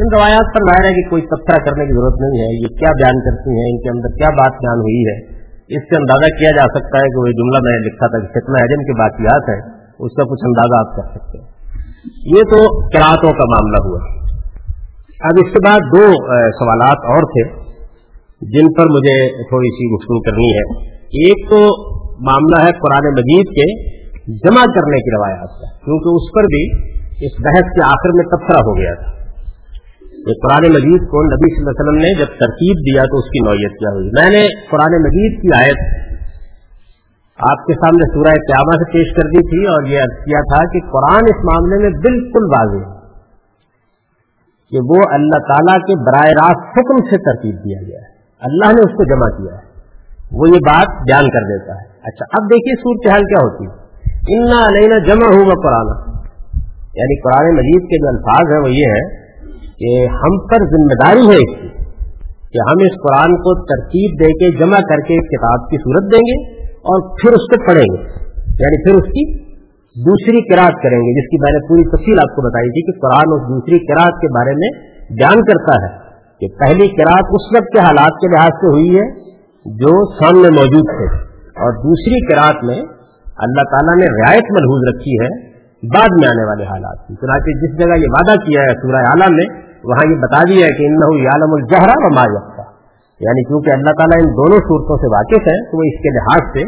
[0.02, 2.92] ان روایات پر ظاہر ہے کہ کوئی تبصرہ کرنے کی ضرورت نہیں ہے، یہ کیا
[3.02, 5.18] بیان کرتی ہیں، ان کے اندر کیا بات بیان ہوئی ہے؟
[5.76, 8.30] اس سے اندازہ کیا جا سکتا ہے کہ وہ جملہ میں نے لکھا تھا کہ
[8.34, 9.62] فتنا حجم کے باقیات ہیں،
[10.00, 11.48] اس کا کچھ اندازہ آپ کر سکتے ہیں۔
[12.26, 14.00] یہ تو کراطوں کا معاملہ ہوا۔
[15.28, 16.06] اب اس کے بعد دو
[16.58, 17.44] سوالات اور تھے
[18.54, 20.64] جن پر مجھے تھوڑی سی گفتگو کرنی ہے۔
[21.22, 21.60] ایک تو
[22.26, 23.68] معاملہ ہے قرآن مجید کے
[24.44, 26.64] جمع کرنے کی روایات کا، کیونکہ اس پر بھی
[27.26, 29.12] اس بحث کے آخر میں تبصرہ ہو گیا تھا۔
[30.28, 33.26] یہ قرآن مجید کو نبی صلی اللہ علیہ وسلم نے جب ترتیب دیا تو اس
[33.26, 36.04] کی نوعیت کیا ہوئی؟ میں نے قرآن مجید کی آیت
[37.52, 40.64] آپ کے سامنے سورہ قیامہ سے پیش کر دی تھی اور یہ عرض کیا تھا
[40.72, 43.00] کہ قرآن اس معاملے میں بالکل واضح ہے
[44.70, 48.82] کہ وہ اللہ تعالیٰ کے براہ راست حکم سے ترتیب دیا گیا ہے۔ اللہ نے
[48.82, 49.64] اس کو جمع کیا ہے۔
[50.32, 53.84] وہ یہ بات بیان کر دیتا ہے۔ اچھا اب دیکھیے صورت حال کیا ہوتی ہے۔
[54.36, 56.13] ان علینا جمع ہوگا قرآن
[56.94, 59.04] یعنی قرآن مجید کے جو الفاظ ہیں وہ یہ ہے
[59.78, 61.70] کہ ہم پر ذمہ داری ہے اس کی
[62.52, 66.12] کہ ہم اس قرآن کو ترتیب دے کے جمع کر کے اس کتاب کی صورت
[66.12, 66.36] دیں گے
[66.84, 68.04] اور پھر اس کو پڑھیں گے۔
[68.60, 69.24] یعنی پھر اس کی
[69.96, 73.00] دوسری کراط کریں گے، جس کی میں نے پوری تفصیل آپ کو بتائی تھی کہ
[73.00, 74.70] قرآن اس دوسری کراط کے بارے میں
[75.20, 75.92] بیان کرتا ہے
[76.40, 79.08] کہ پہلی کراط اس وقت کے حالات کے لحاظ سے ہوئی ہے
[79.66, 81.10] جو سامنے موجود تھے
[81.64, 82.80] اور دوسری کراط میں
[83.38, 85.53] اللہ تعالیٰ نے رعایت ملحوظ رکھی ہے
[85.92, 89.36] بعد میں آنے والے حالات کی چنانچہ جس جگہ یہ وعدہ کیا ہے سورہ عالم
[89.36, 89.46] نے،
[89.84, 92.74] وہاں یہ بتا دیا ہے کہ ان عالم الجہرا و ماجہ
[93.20, 96.44] یعنی کیونکہ اللہ تعالیٰ ان دونوں صورتوں سے واقف ہے، تو وہ اس کے لحاظ
[96.56, 96.62] سے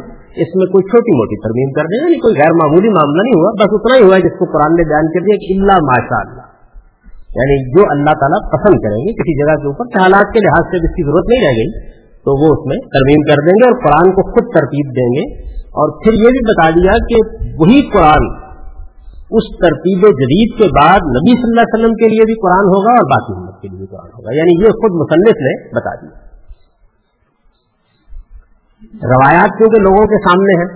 [0.43, 3.51] اس میں کوئی چھوٹی موٹی ترمیم کر دیں یعنی کوئی غیر معمولی معاملہ نہیں ہوا،
[3.60, 6.45] بس اتنا ہی ہوا جس کو قرآن نے بیان کر دیا کہ اللہ ماشاء اللہ۔
[7.36, 10.78] یعنی جو اللہ تعالیٰ پسند کریں گے کسی جگہ کے اوپر حالات کے لحاظ سے
[10.78, 13.78] جس کی ضرورت نہیں رہ گئی، تو وہ اس میں ترمیم کر دیں گے اور
[13.86, 18.45] قرآن کو خود ترتیب دیں گے۔ اور پھر یہ بھی بتا دیا کہ وہی قرآن
[19.32, 22.92] اس ترتیب جدید کے بعد نبی صلی اللہ علیہ وسلم کے لیے بھی قرآن ہوگا
[22.92, 26.26] اور باقی امت کے لیے بھی قرآن ہوگا۔ یعنی یہ خود مصنف نے بتا دیا
[29.12, 30.70] روایات کیونکہ لوگوں کے سامنے ہیں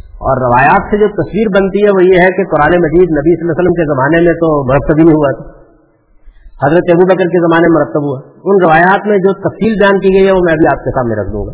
[0.00, 3.44] اور روایات سے جو تصویر بنتی ہے وہ یہ ہے کہ قرآن مجید نبی صلی
[3.44, 5.62] اللہ علیہ وسلم کے زمانے میں تو مرتب ہی نہیں ہوا تھا۔
[6.66, 10.08] حضرت ابو بکر کے زمانے میں مرتب ہوا۔ ان روایات میں جو تفصیل بیان کی
[10.08, 11.52] گئی ہے وہ میں بھی آپ کے سامنے رکھ دوں گا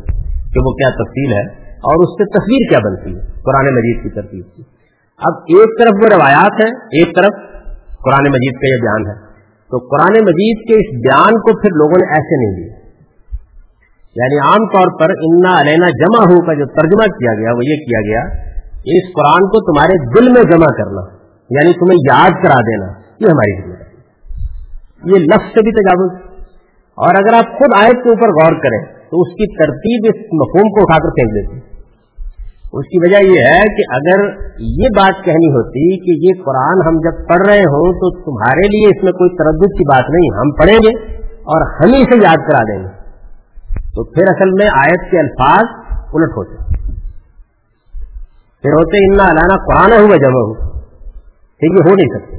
[0.52, 4.08] کہ وہ کیا تفصیل ہے اور اس سے تصویر کیا بنتی ہے قرآن مجید کی
[4.08, 4.77] ترتیب کی
[5.18, 7.34] اب ایک طرف وہ روایات ہیں، ایک طرف
[8.04, 9.28] قرآن مجید کا یہ بیان ہے۔
[9.70, 12.74] تو قرآن مجید کے اس بیان کو پھر لوگوں نے ایسے نہیں لیا۔
[14.16, 17.76] یعنی عام طور پر انا علینا جمع ہو کا جو ترجمہ کیا گیا، وہ یہ
[17.76, 18.20] کیا گیا
[18.60, 21.18] کہ اس قرآن کو تمہارے دل میں جمع کرنا
[21.50, 22.86] یعنی تمہیں یاد کرا دینا،
[23.20, 23.88] یہ ہماری ذمہ داری۔
[25.10, 26.12] یہ لفظ سے بھی تجاوز۔
[26.96, 30.70] اور اگر آپ خود آیت کے اوپر غور کریں، تو اس کی ترتیب اس مفہوم
[30.70, 31.67] کو اٹھا کر پھینک دیتی۔
[32.72, 34.24] اس کی وجہ یہ ہے کہ اگر
[34.58, 38.88] یہ بات کہنی ہوتی کہ یہ قرآن ہم جب پڑھ رہے ہوں تو تمہارے لیے
[38.88, 42.58] اس میں کوئی تردد کی بات نہیں، ہم پڑھیں گے اور ہم ہی یاد کرا
[42.58, 42.88] دیں گے۔
[43.94, 45.64] تو پھر اصل میں آیت کے الفاظ
[46.14, 46.56] الٹ ہوتے
[48.62, 50.54] پھر ہوتے اتنا الانا قرآن ہوا جمع ہو
[51.60, 52.36] ٹھیک ہے ہو نہیں سکتے۔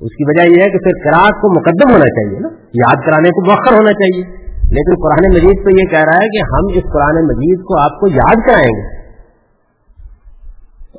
[0.00, 3.30] اس کی وجہ یہ ہے کہ پھر کراط کو مقدم ہونا چاہیے نا، یاد کرانے
[3.30, 6.92] کو مؤخر ہونا چاہیے۔ لیکن قرآن مجید تو یہ کہہ رہا ہے کہ ہم اس
[6.92, 9.04] قرآن مجید کو آپ کو یاد کرائیں گے۔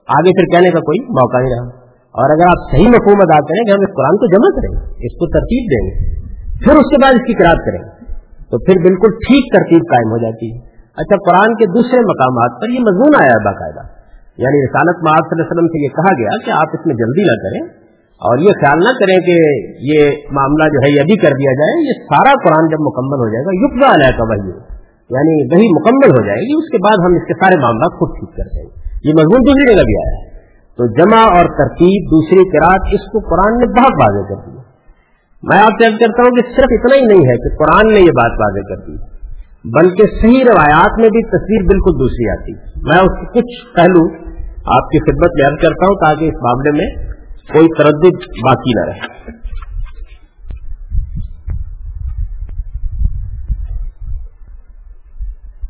[0.08, 1.86] آگے پھر کہنے کا کوئی موقع نہیں رہا۔
[2.20, 5.06] اور اگر آپ صحیح مفہوم ادا کریں کہ ہم اس قرآن کو جمع کریں گے
[5.06, 6.16] اس کو ترتیب دیں گے،
[6.66, 7.92] پھر اس کے بعد اس کی قرآد کریں گے
[8.50, 10.60] تو پھر بالکل ٹھیک ترتیب قائم ہو جاتی ہے۔
[10.98, 13.88] اچھا قرآن کے دوسرے مقامات پر یہ مضمون آیا ہے باقاعدہ۔
[14.38, 16.96] یعنی رسالت معاذ صلی اللہ علیہ وسلم سے یہ کہا گیا کہ آپ اس میں
[16.96, 17.85] جلدی نہ کریں۔
[18.26, 19.36] اور یہ خیال نہ کریں کہ
[19.92, 23.30] یہ معاملہ جو ہے یہ ابھی کر دیا جائے، یہ سارا قرآن جب مکمل ہو
[23.30, 24.76] جائے گا یقا علیہ کا وہی
[25.10, 28.10] یعنی وہی مکمل ہو جائے گی، اس کے بعد ہم اس کے سارے معاملات خود
[28.20, 30.36] ٹھیک کر دیں گے۔ یہ مضمون دوسری جگہ بھی آیا ہے۔
[30.78, 34.62] تو جمع اور ترتیب دوسری قرآن، اس کو قرآن نے بہت واضح کر دیا۔
[35.44, 38.12] میں آپ سے کرتا ہوں کہ صرف اتنا ہی نہیں ہے کہ قرآن نے یہ
[38.12, 39.16] بات واضح کر دی،
[39.80, 42.52] بلکہ صحیح روایات میں بھی تصویر بالکل دوسری آتی۔
[42.90, 44.26] میں اس کے کچھ پہلو
[44.78, 47.15] آپ کی خدمت میں عرض کرتا ہوں تاکہ اس معاملے میں
[47.54, 49.36] کوئی تردد باقی نہ رہے۔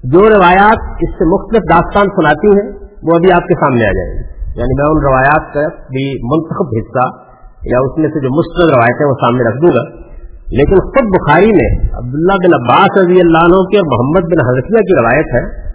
[0.04, 2.72] جو روایات اس سے مختلف داستان سناتی ہیں،
[3.04, 6.68] وہ ابھی آپ کے سامنے آ جائیں گی۔ یعنی میں ان روایات کا بھی منتخب
[6.78, 7.26] حصہ
[7.68, 10.06] یا اس میں سے جو مستقل روایتیں وہ سامنے رکھ دوں گا۔
[10.52, 14.78] لیکن خود بخاری میں عبداللہ بن عباس رضی اللہ عنہ کی اور محمد بن حضرتیہ
[14.78, 15.72] کی روایت ہے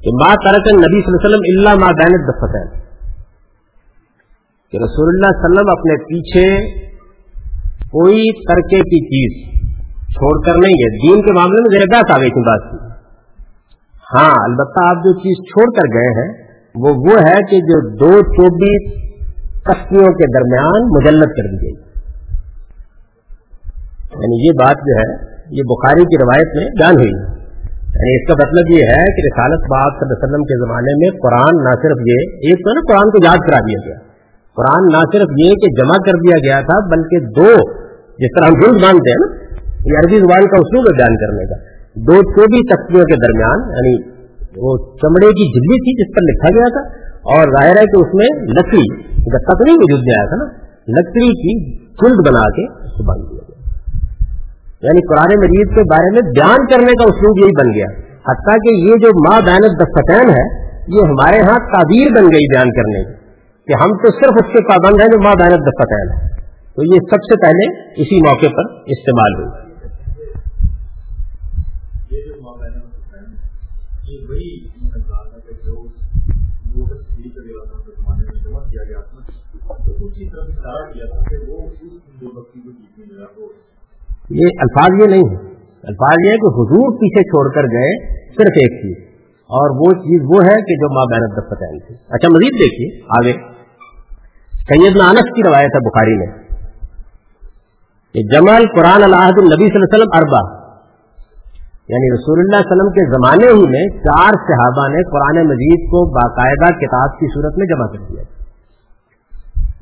[0.00, 2.87] کہ ماں ترک نبی صلی اللہ علیہ وسلم اللہ ماں بین دفتین
[4.72, 6.78] کہ رسول اللہ علیہ وسلم اپنے پیچھے
[7.84, 9.58] کوئی ترکے کی چیز
[9.94, 12.76] چھوڑ کر نہیں ہے۔ دین کے معاملے میں زیادہ آ گئی تھی بات۔ کی
[14.14, 18.20] ہاں البتہ آپ جو چیز چھوڑ کر گئے ہیں، وہ وہ ہے کہ جو دو
[18.20, 19.08] چوبیس
[19.42, 21.74] کشتیوں کے درمیان مجلت کر دی گئی۔
[24.10, 27.38] یعنی یہ بات جو ہے، یہ بخاری کی روایت میں جان ہوئی۔
[27.82, 30.92] یعنی اس کا مطلب یہ ہے کہ رسالت باب صلی اللہ علیہ وسلم کے زمانے
[30.98, 34.07] میں قرآن نہ صرف یہ، ایک تو نا قرآن کو یاد کرا دیا گیا۔
[34.58, 37.50] قرآن نہ صرف یہ کہ جمع کر دیا گیا تھا، بلکہ دو،
[38.22, 39.28] جس طرح ہم جلد مانتے ہیں نا،
[39.90, 41.58] یہ عربی زبان کا اصول ہے بیان کرنے کا۔
[42.08, 43.92] دو چوبیس تختیوں کے درمیان یعنی
[44.56, 46.82] وہ چمڑے کی جلی تھی جس پر لکھا گیا تھا،
[47.34, 48.82] اور ظاہر ہے کہ اس میں لکڑی
[49.36, 50.48] گتا تو نہیں وجود میں آیا تھا نا،
[50.98, 51.54] لکڑی کی
[52.02, 53.56] جلد بنا کے اس کو باندھ دیا گیا۔
[54.82, 57.92] یعنی قرآن مجید کے بارے میں بیان کرنے کا اسلوب یہی بن گیا۔
[58.30, 60.44] حتیٰ کہ یہ جو ماں بینت دفتین ہے،
[60.96, 63.17] یہ ہمارے ہاں تعبیر بن گئی بیان کرنے کی۔
[63.68, 66.28] کہ ہم تو صرف اس کے پابند ہیں جو ماں بینت دفتین ہے
[66.76, 69.68] تو یہ سب سے پہلے اسی موقع پر استعمال ہوئی۔
[84.30, 85.36] یہ الفاظ یہ نہیں ہے
[85.82, 89.08] الفاظ یہ ہے کہ حضور پیچھے چھوڑ کر گئے صرف ایک چیز۔
[89.50, 93.57] اور وہ چیز وہ ہے کہ جو ماں بینت دفتین تھی۔ اچھا مزید دیکھیے آگے۔
[94.68, 96.26] سیدنا انس کی روایت ہے بخاری میں
[98.14, 100.58] کہ جمال قرآن الحد النبی صلی اللہ علیہ وسلم اربا
[101.88, 106.10] یعنی رسول اللہ علیہ وسلم کے زمانے ہی میں چار صحابہ نے قرآن مجید کو
[106.10, 108.22] باقاعدہ کتاب کی صورت میں جمع کر دیا۔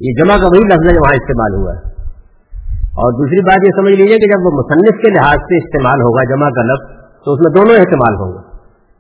[0.01, 1.81] یہ جمع کا وہی لفظ ہے وہاں استعمال ہوا ہے۔
[2.83, 6.25] اور دوسری بات یہ سمجھ لیجیے کہ جب وہ مصنف کے لحاظ سے استعمال ہوگا
[6.25, 8.57] جمع کا لفظ، تو اس میں دونوں استعمال ہوں گے۔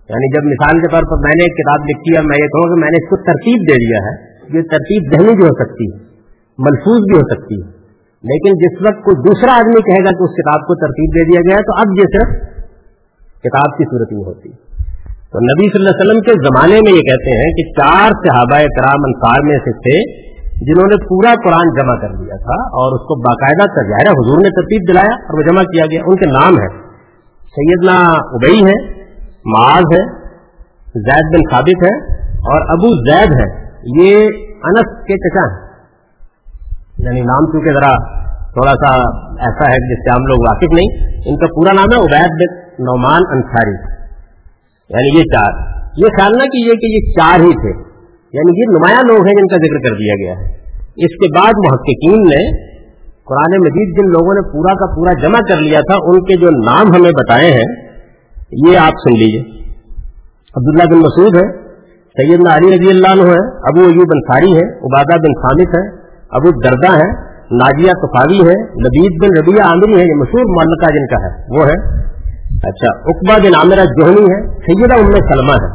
[0.08, 2.74] یعنی جب مثال کے طور پر میں نے ایک کتاب لکھی ہے، میں یہ کہوں
[2.74, 5.84] کہ میں نے اس کو ترتیب دے دیا ہے یہ ترتیب ذہنی بھی ہو سکتی
[5.84, 6.04] ہے،
[6.58, 7.76] ملفوظ بھی ہو سکتی ہے۔
[8.26, 11.40] لیکن جس وقت کوئی دوسرا آدمی کہے گا کہ اس کتاب کو ترتیب دے دیا
[11.40, 12.56] گیا تو اب یہ صرف
[13.42, 14.50] کتاب کی صورت میں ہوتی
[15.32, 18.58] تو نبی صلی اللہ علیہ وسلم کے زمانے میں یہ کہتے ہیں کہ چار صحابہ
[18.58, 20.26] کرام انصار میں سے تھے
[20.66, 24.48] جنہوں نے پورا قرآن جمع کر لیا تھا اور اس کو باقاعدہ تجارہ حضور نے
[24.48, 26.68] ترتیب دلایا اور وہ جمع کیا گیا۔ ان کے نام ہے
[27.40, 29.02] سیدنا ابئی ہے،
[29.44, 30.26] معاذ ہے،
[30.94, 33.65] زید بن ثابت ہے اور ابو زید ہے۔
[34.00, 34.16] یہ
[34.64, 35.66] انس کے چچا ہیں۔
[36.98, 41.36] یعنی نام چونکہ ذرا تھوڑا سا ایسا ہے جس سے ہم لوگ واقف نہیں، ان
[41.36, 43.96] کا پورا نام ہے عبید نعمان انصاری۔
[44.88, 47.80] یعنی یہ چار۔ یہ خیال نہ کیجیے کہ یہ چار ہی تھے۔
[48.32, 51.52] یعنی یہ نمایاں لوگ ہیں جن کا ذکر کر دیا گیا ہے۔ اس کے بعد
[51.66, 52.66] محققین نے
[53.02, 56.48] قرآن مجید جن لوگوں نے پورا کا پورا جمع کر لیا تھا، ان کے جو
[56.70, 57.90] نام ہمیں بتائے ہیں،
[58.66, 59.40] یہ آپ سن لیجیے
[60.56, 61.65] عبداللہ بن مسعود ہے۔
[62.18, 65.82] سیدنا علی رضی اللہ عنہ ہے، ابو ایوب انصاری ہے، عبادہ بن خامد ہے،
[66.30, 67.08] ابو دردا ہے،
[67.50, 71.66] ناجیہ کفاوی ہے، لبید بن ربیہ عامری ہے، یہ مشہور معلقہ جن کا ہے، وہ
[71.66, 72.06] ہے۔
[72.62, 75.68] اچھا اقبا بن عامرہ جوہنی ہے، سیدہ ام سلمہ ہے،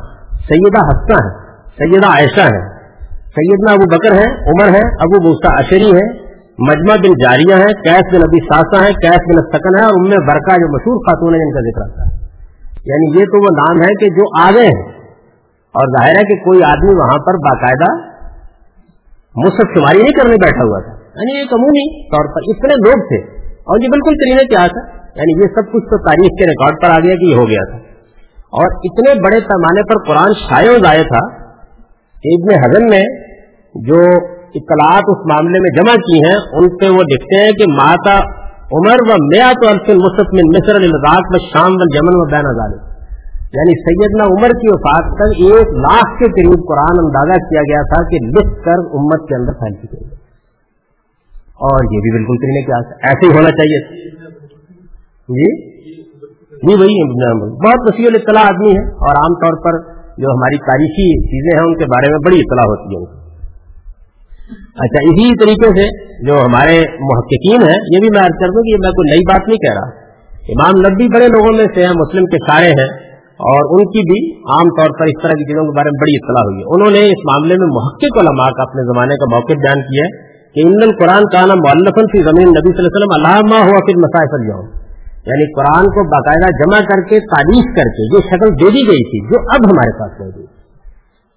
[0.48, 5.92] سیدہ حسہ ہے، سیدہ عائشہ ہے۔ سیدنا ابو بکر ہے، عمر ہے، ابو بوسا اشری
[5.92, 9.92] ہے۔ مجمع بن جاریہ ہے کیس بن ابی ساسا ہے کیس بن سکن ہے، اور
[9.92, 12.22] ام برکا جو مشہور خاتون ہے، جن کا ذکر آتا ہے۔
[12.86, 15.01] یعنی یہ تو وہ نام ہے کہ جو آگے ہیں۔
[15.74, 17.92] اور ظاہر ہے کہ کوئی آدمی وہاں پر باقاعدہ
[19.36, 23.20] مصحف شماری نہیں کرنے بیٹھا ہوا تھا۔ یعنی ایک عمومی طور پر اتنے لوگ تھے۔
[23.52, 26.90] اور یہ بالکل کرینے کیا تھا یعنی یہ سب کچھ تو تاریخ کے ریکارڈ پر
[26.90, 27.78] آ گیا کہ یہ ہو گیا تھا۔
[28.60, 31.52] اور اتنے بڑے پیمانے پر قرآن شائع ضائع تھا
[32.24, 33.32] کہ ابن حضن نے
[33.88, 34.00] جو
[34.56, 38.20] اطلاعات اس معاملے میں جمع کی ہیں، ان پہ وہ لکھتے ہیں کہ ماتا
[38.74, 42.91] عمر و میا تو الفن مصف مصر الزاق و شام و جمن و بین ظالم
[43.54, 48.10] یعنی سیدنا عمر کی وفات تک ایک لاکھ کے قریب قرآن اندازہ کیا گیا تھا
[48.10, 50.06] کہ لکھ کر امت کے اندر پھیل چکے
[51.40, 54.12] اور یہ بھی بالکل کرنے کیا ایسے ہی ہونا چاہیے۔
[55.12, 55.72] جی؟
[56.52, 57.14] جی وہی
[57.50, 61.78] بہت وسیع اطلاع آدمی ہے اور عام طور پر جو ہماری تاریخی چیزیں ہیں، ان
[61.78, 63.22] کے بارے میں بڑی اطلاع ہوتی ہے
[64.62, 68.78] اچھا اسی طریقے سے جو ہمارے محققین ہیں، یہ بھی میں عرض کر دوں کہ
[68.80, 69.90] میں کوئی نئی بات نہیں کہہ رہا۔
[70.42, 73.11] امام نبی بڑے لوگوں میں سے ہیں، مسلم کے سارے ہیں۔
[73.50, 74.20] اور ان کی بھی
[74.56, 76.92] عام طور پر اس طرح کی چیزوں کے بارے میں بڑی اطلاع ہوئی ہے۔ انہوں
[76.98, 80.12] نے اس معاملے میں محقق علماء کا اپنے زمانے کا موقع بیان کیا ہے
[80.56, 83.82] کہ ان قرآن کا نام مولفن فی زمین نبی صلی اللہ علیہ وسلم علامہ ہوا
[83.86, 84.64] پھر مسائل جاؤ
[85.30, 89.04] یعنی قرآن کو باقاعدہ جمع کر کے تعریف کر کے جو شکل دے دی گئی
[89.12, 90.48] تھی جو اب ہمارے پاس موجود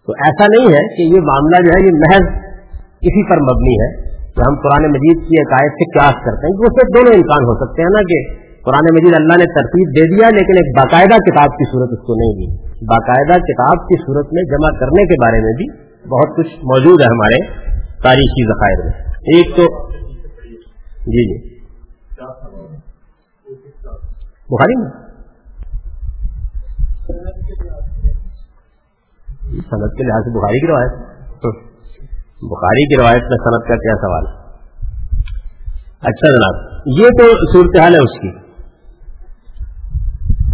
[0.09, 2.25] تو ایسا نہیں ہے کہ یہ معاملہ جو ہے یہ محض
[3.11, 3.91] اسی پر مبنی ہے
[4.37, 7.55] کہ ہم قرآن مجید کی عقائد سے کیاس کرتے ہیں۔ اس سے دونوں امکان ہو
[7.55, 8.19] سکتے ہیں نا کہ
[8.65, 12.15] قرآن مجید اللہ نے ترتیب دے دیا، لیکن ایک باقاعدہ کتاب کی صورت اس کو
[12.15, 16.55] نہیں دی۔ باقاعدہ کتاب کی صورت میں جمع کرنے کے بارے میں بھی بہت کچھ
[16.55, 17.69] موجود ہے ہمارے
[18.03, 19.93] تاریخی ذخائر میں۔ ایک تو
[20.99, 21.55] جی جی۔
[24.51, 24.91] بخاری میں۔
[29.51, 30.93] صنعت کے لحاظ سے بخاری کی روایت۔
[32.43, 34.45] بخاری کی روایت میں صنعت کا کیا سوال؟ ہے
[36.01, 38.44] اچھا جناب، یہ تو صورتحال ہے اس کی۔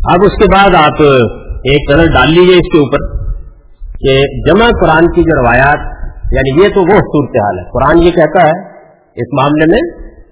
[0.04, 1.02] اب اس کے بعد آپ
[1.46, 3.00] ایک نظر ڈال لیجیے اس کے اوپر
[3.84, 5.80] کہ جمع قرآن کی جو روایات
[6.32, 8.68] یعنی یہ تو وہ صورتحال ہے۔ قرآن یہ کہتا ہے،
[9.14, 9.82] اس معاملے میں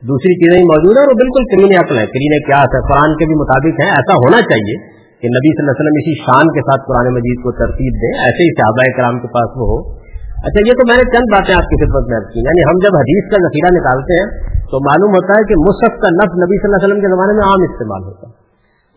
[0.08, 3.26] دوسری چیزیں موجود ہیں اور وہ بالکل کرین عقل ہے کرین کیا ہے قرآن کے
[3.26, 4.76] بھی مطابق ہیں۔ ایسا ہونا چاہیے
[5.20, 8.18] کہ نبی صلی اللہ علیہ وسلم اسی شان کے ساتھ قرآن مجید کو ترتیب دیں،
[8.18, 9.98] ایسے ہی صحابہ کرام کے پاس وہ ہو۔
[10.46, 12.92] اچھا یہ تو میں نے چند باتیں آپ کی خدمت میں کی۔ یعنی ہم جب
[12.96, 16.68] حدیث کا ذخیرہ نکالتے ہیں تو معلوم ہوتا ہے کہ مصحف کا نفس نبی صلی
[16.68, 18.47] اللہ علیہ وسلم کے زمانے میں عام استعمال ہوتا ہے۔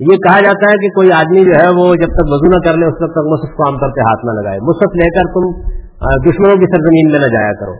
[0.09, 2.77] یہ کہا جاتا ہے کہ کوئی آدمی جو ہے وہ جب تک وضو نہ کر
[2.81, 5.27] لے، اس وقت تک مصحف کو عام طور پہ ہاتھ نہ لگائے۔ مصحف لے کر
[5.33, 5.49] تم
[6.27, 7.75] دشمنوں کی سرزمین میں نہ جایا کرو۔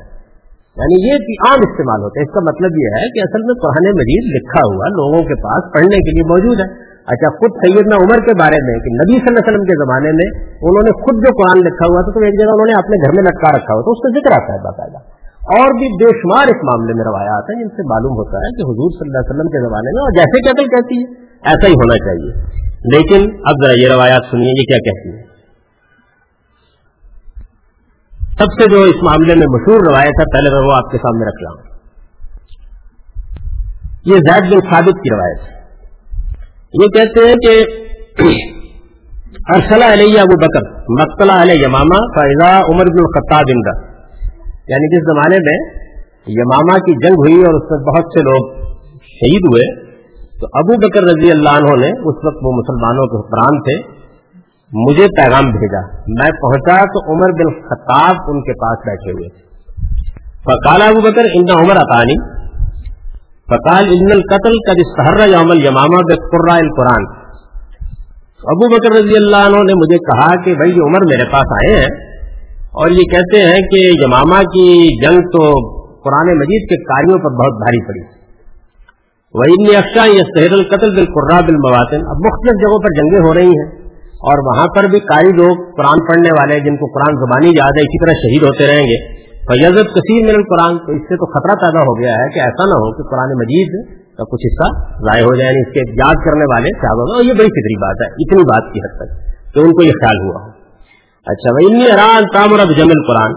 [0.80, 3.88] یعنی یہ عام استعمال ہوتا ہے۔ اس کا مطلب یہ ہے کہ اصل میں قرآن
[4.02, 6.68] مجید لکھا ہوا لوگوں کے پاس پڑھنے کے لیے موجود ہے۔
[7.14, 10.12] اچھا خود سیدنا عمر کے بارے میں کہ نبی صلی اللہ علیہ وسلم کے زمانے
[10.20, 10.28] میں
[10.68, 13.18] انہوں نے خود جو قرآن لکھا ہوا تھا، تو ایک جگہ انہوں نے اپنے گھر
[13.18, 15.02] میں لٹکا رکھا ہوا تو اس کا ذکر آتا ہے باقاعدہ
[15.56, 18.70] اور بھی بے شمار اس معاملے میں روایات ہیں جن سے معلوم ہوتا ہے کہ
[18.72, 21.74] حضور صلی اللہ علیہ وسلم کے زمانے میں، اور جیسے کہتے کہتی ہے ایسا ہی
[21.74, 22.62] ہونا چاہیے۔
[22.96, 25.32] لیکن اب ذرا یہ روایات سنیے، یہ کیا کہتی ہے
[28.20, 31.26] سب سے جو اس معاملے میں مشہور روایت ہے، پہلے میں وہ آپ کے سامنے
[31.26, 31.72] رکھ رہا ہوں۔
[34.06, 35.62] یہ زید بن ثابت کی روایت ہے۔
[36.74, 37.66] یہ کہتے ہیں کہ
[39.56, 43.92] ارسلہ علیہ ابو بکر مقتلا علیہ یمامہ فیضا عمر بن الخطاب اندر
[44.68, 45.82] یعنی جس زمانے میں
[46.28, 48.72] یمامہ کی جنگ ہوئی اور اس میں بہت سے لوگ
[49.02, 49.91] شہید ہوئے
[50.42, 54.02] تو ابو بکر رضی اللہ عنہ نے، اس وقت وہ مسلمانوں کے حکمران تھے،
[54.74, 59.30] مجھے پیغام بھیجا۔ میں پہنچا تو عمر بن خطاب ان کے پاس بیٹھے ہوئے۔
[60.44, 62.32] فقال ابو بکر، ان عمر اطانی۔
[63.48, 67.04] فقال، ان القتل کا سہر یوم یمامہ بے قرا القرآن۔
[68.40, 71.76] ابو بکر رضی اللہ عنہ نے مجھے کہا کہ، بھائی، یہ عمر میرے پاس آئے
[71.76, 72.12] ہیں۔
[72.72, 75.44] اور یہ کہتے ہیں کہ یمامہ کی جنگ تو
[76.04, 78.21] قرآن مجید کے کاریوں پر بہت بھاری پڑی۔
[79.36, 81.52] وہی افشا یہ سہر القتل بال قرآب
[82.14, 83.68] اب مختلف جگہوں پر جنگیں ہو رہی ہیں
[84.32, 87.86] اور وہاں پر بھی کاری لوگ قرآن پڑھنے والے جن کو قرآن زبانی یاد ہے
[87.86, 88.98] اسی طرح شہید ہوتے رہیں گے۔
[89.46, 92.66] فیضت کثیر من القرآن تو اس سے تو خطرہ پیدا ہو گیا ہے کہ ایسا
[92.66, 93.78] نہ ہو کہ قرآن مجید
[94.18, 94.68] کا کچھ حصہ
[95.08, 98.04] ضائع ہو جائے یعنی اس کے یاد کرنے والے کیا ہوگا یہ بڑی فکری بات
[98.06, 99.16] ہے، اتنی بات کی حد تک
[99.54, 100.44] کہ ان کو یہ خیال ہوا۔
[101.28, 103.34] اچھا بھائی حران کام اور جمل قرآن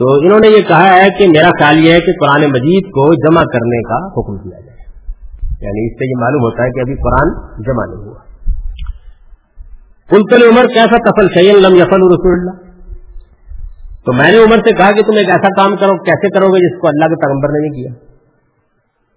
[0.00, 3.06] تو انہوں نے یہ کہا ہے کہ میرا خیال یہ ہے کہ قرآن مجید کو
[3.14, 4.69] جمع کرنے کا حکم دیا جائے۔
[5.60, 7.30] یعنی اس سے یہ معلوم ہوتا ہے کہ ابھی قرآن
[7.62, 8.18] جمع نہیں ہوا۔
[10.08, 12.70] کلطل عمر کیسا تفل شعین لم یفل رسول اللہ
[14.04, 16.60] تو میں نے عمر سے کہا کہ تم ایک ایسا کام کرو، کیسے کرو گے
[16.68, 17.92] جس کو اللہ کے پیغمبر نے نہیں کیا؟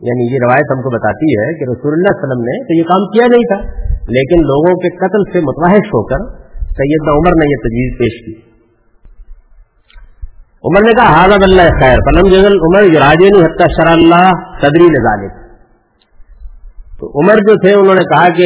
[0.01, 2.83] یعنی یہ روایت ہم کو بتاتی ہے کہ رسول اللہ علیہ وسلم نے تو یہ
[2.83, 3.59] کام کیا نہیں تھا،
[4.09, 6.25] لیکن لوگوں کے قتل سے متواحش ہو کر
[6.61, 8.33] سیدنا عمر نے یہ تجویز پیش کی۔
[10.63, 14.29] عمر نے کہا حاضر اللہ خیر، فلم جزل عمر راجین حتہ شر اللہ
[14.61, 15.42] صدری نظالک
[17.03, 18.45] تو عمر جو تھے، انہوں نے کہا کہ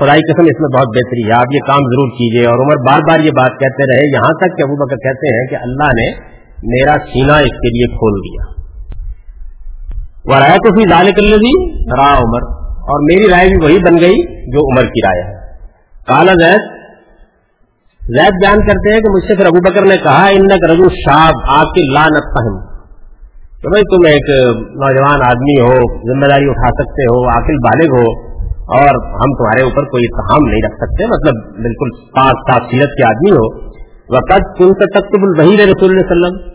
[0.00, 3.00] خدائی قسم، اس میں بہت بہتری ہے، آپ یہ کام ضرور کیجیے اور عمر بار
[3.10, 6.34] بار یہ بات کہتے رہے، یہاں تک کہ ابو بکر کہتے ہیں کہ اللہ نے
[6.62, 8.62] میرا سینا اس کے لیے کھول دیا۔
[10.24, 14.00] وہ رائے تو پھر لال کر لی را عمر۔ اور میری رائے بھی وہی بن
[14.00, 15.40] گئی جو عمر کی رائے ہے۔
[16.06, 16.60] کالا زید
[18.02, 21.34] زید بیان کرتے ہیں کہ مجھ سے پھر ابو بکر نے کہا ان رجو شاب
[21.48, 22.73] آپ کی لانت فہم۔
[23.64, 28.34] کہ بھائی تم ایک نوجوان آدمی ہو، ذمہ داری اٹھا سکتے ہو، عاقل بالغ ہو،
[28.78, 33.08] اور ہم تمہارے اوپر کوئی اتحام نہیں رکھ سکتے مطلب بالکل پاک صاف سیرت کے
[33.08, 33.74] آدمی ہو۔
[34.16, 36.54] وقت تم سے تختب البحیر رسول اللہ وسلم۔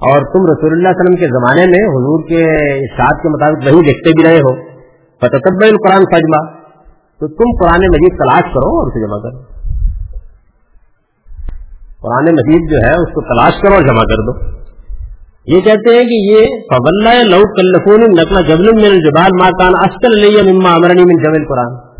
[0.00, 2.44] اور تم رسول اللہ علیہ وسلم کے زمانے میں حضور کے
[2.76, 4.54] اشاعت کے مطابق وہی لکھتے بھی رہے ہو۔
[5.20, 6.52] فتب القرآن فجما
[7.20, 9.60] تو تم قرآن مجید تلاش کرو اور اسے جمع کرو۔
[12.02, 14.59] قرآن مجید جو ہے، اس کو تلاش کرو اور جمع کر دو۔
[15.46, 20.20] یہ کہتے ہیں کہ یہ فبلہ لو کلفون نقل جبل من الجبال ما کان اسکل
[20.20, 21.90] لیا مما امرنی من جبل قرآن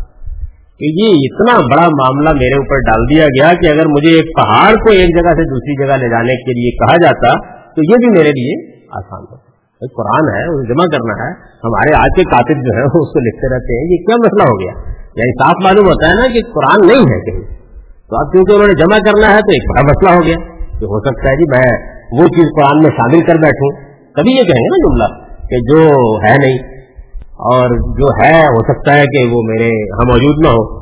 [0.77, 4.75] کہ یہ اتنا بڑا معاملہ میرے اوپر ڈال دیا گیا کہ اگر مجھے ایک پہاڑ
[4.75, 8.09] کو ایک جگہ سے دوسری جگہ لے جانے کے لیے کہا جاتا تو یہ بھی
[8.09, 9.51] میرے لیے آسان ہوتا۔
[9.93, 11.31] قرآن ہے اسے جمع کرنا ہے۔
[11.63, 14.59] ہمارے آج کے کاتب جو ہے اس کو لکھتے رہتے ہیں۔ یہ کیا مسئلہ ہو
[14.59, 14.73] گیا؟
[15.15, 17.61] یعنی صاف معلوم ہوتا ہے نا کہ قرآن نہیں ہے کہیں۔
[18.09, 20.37] تو اب کیونکہ انہوں نے جمع کرنا ہے تو ایک بڑا مسئلہ ہو گیا
[20.79, 24.43] کہ ہو سکتا ہے جی میں وہ چیز قرآن میں شامل کر بیٹھوں۔ کبھی یہ
[24.43, 25.79] کہیں گے نا جملہ کہ جو
[26.25, 26.57] ہے نہیں
[27.31, 30.81] اور جو ہے ہو سکتا ہے کہ وہ میرے ہاں موجود نہ ہو۔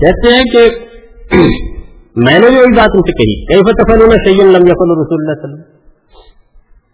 [0.00, 0.58] کہتے ہیں کہ
[2.16, 5.38] میں نے بھی وہی بات ان سے کہی کئی فتفل میں سید اللہ رسول اللہ
[5.38, 5.78] وسلم؟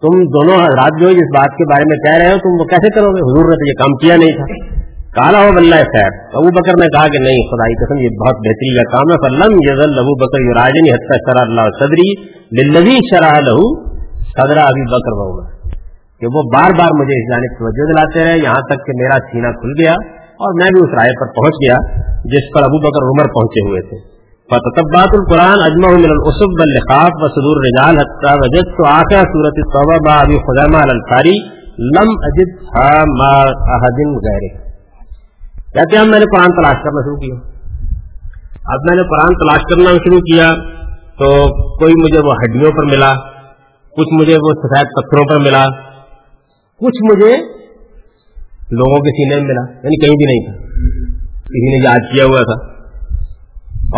[0.03, 2.91] تم دونوں رات جو اس بات کے بارے میں کہہ رہے ہو، تم وہ کیسے
[2.91, 4.74] کرو گے؟ حضور نے تو یہ کام کیا نہیں تھا۔
[5.17, 8.71] کالا ہو بلّہ خیر ابو بکر نے کہا کہ نہیں، خدائی قسم، یہ بہت بہتری
[8.77, 12.07] کا کام ہے۔ فلم یزل ابو بکر راجن حتہ شرح اللہ صدری
[12.59, 13.69] للذی شرح لہو
[14.31, 15.45] صدرہ ابھی بکر بہو
[16.23, 19.53] کہ وہ بار بار مجھے اس جانب توجہ دلاتے رہے، یہاں تک کہ میرا سینہ
[19.61, 19.95] کھل گیا
[20.45, 21.79] اور میں بھی اس رائے پر پہنچ گیا
[22.35, 24.03] جس پر ابو بکر عمر پہنچے ہوئے تھے۔
[24.49, 30.19] فتبات القرآن اجمع من الاسب باللخاف و صدور رجال حتى وجدت آخر سورة التوبہ با
[30.25, 31.39] ابی خزامہ الانصاری
[31.95, 32.61] لم اجد
[33.15, 33.33] ما
[33.77, 34.64] احد غیرہ۔
[35.75, 37.35] کہتے ہیں میں نے قرآن تلاش کرنا شروع کیا۔
[38.65, 40.55] اب میں نے قرآن تلاش کرنا شروع کیا
[41.19, 41.47] تو
[41.79, 43.15] کوئی مجھے وہ ہڈیوں پر ملا،
[43.97, 45.67] کچھ مجھے وہ سفید پتھروں پر ملا،
[46.81, 47.37] کچھ مجھے
[48.71, 50.65] لوگوں کے سینے میں ملا۔ یعنی کہیں بھی نہیں تھا۔
[51.41, 52.75] کسی نے یاد کیا ہوا تھا۔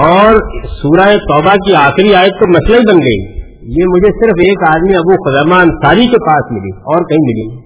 [0.06, 4.76] اور سورہ توبہ کی آخری آیت تو مسئلہ ہی بن گئی۔ یہ مجھے صرف ایک
[4.76, 7.65] آدمی ابو خزمان ساری کے پاس ملی اور کہیں ملی۔ نہیں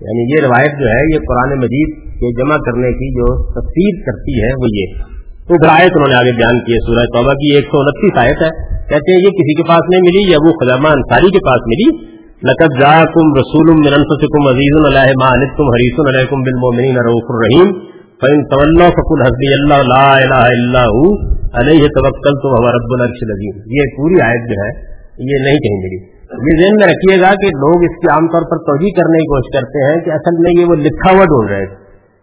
[0.00, 4.42] یعنی یہ روایت جو ہے، یہ قرآن مجید کے جمع کرنے کی جو تفصیل کرتی
[4.42, 5.16] ہے، وہ یہ۔
[5.48, 8.42] تو آیت انہوں نے آگے بیان کی ہے سورہ توبہ کی، ایک سو انتیس آیت
[8.42, 11.60] ہے۔ کہتے ہیں، یہ کسی کے پاس نہیں ملی یا وہ خزامہ انصاری کے پاس
[11.66, 18.44] ملی۔ لقب جا کم رسول منفسکم عزیز اللہ مانتم حریص علیکم بالمؤمنین رؤوف الرحیم۔ فإن
[18.44, 23.96] تولوا فقل حسبي الله لا اله الا هو، عليه توکلت وهو رب العرش العظیم یہ
[23.96, 27.82] پوری آیت جو ہے، یہ نہیں کہیں ملی۔ یہ ذہن میں رکھیے گا کہ لوگ
[27.82, 30.64] اس کی عام طور پر توجہ کرنے کی کوشش کرتے ہیں کہ اصل میں یہ
[30.68, 31.76] وہ لکھا ہوا ڈھونڈ رہے تھے۔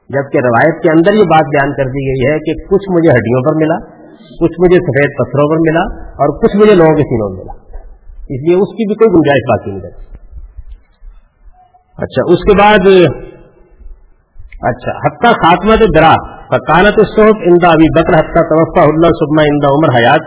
[0.09, 3.41] جبکہ روایت کے اندر یہ بات بیان کر دی گئی ہے کہ کچھ مجھے ہڈیوں
[3.41, 3.77] پر ملا،
[4.41, 7.77] کچھ مجھے سفید پتھروں پر ملا اور کچھ مجھے لوگوں کے سینوں میں ملا۔
[8.33, 10.11] اس لیے اس کی بھی کوئی گنجائش باقی نہیں رہتی۔
[11.97, 12.87] اچھا اس کے بعد
[14.69, 16.13] اچھا حتہ خاتمہ تو درا
[16.47, 20.23] فکانت صحب اندا ابھی بکر حتہ توفا اللہ سبما اندا عمر حیات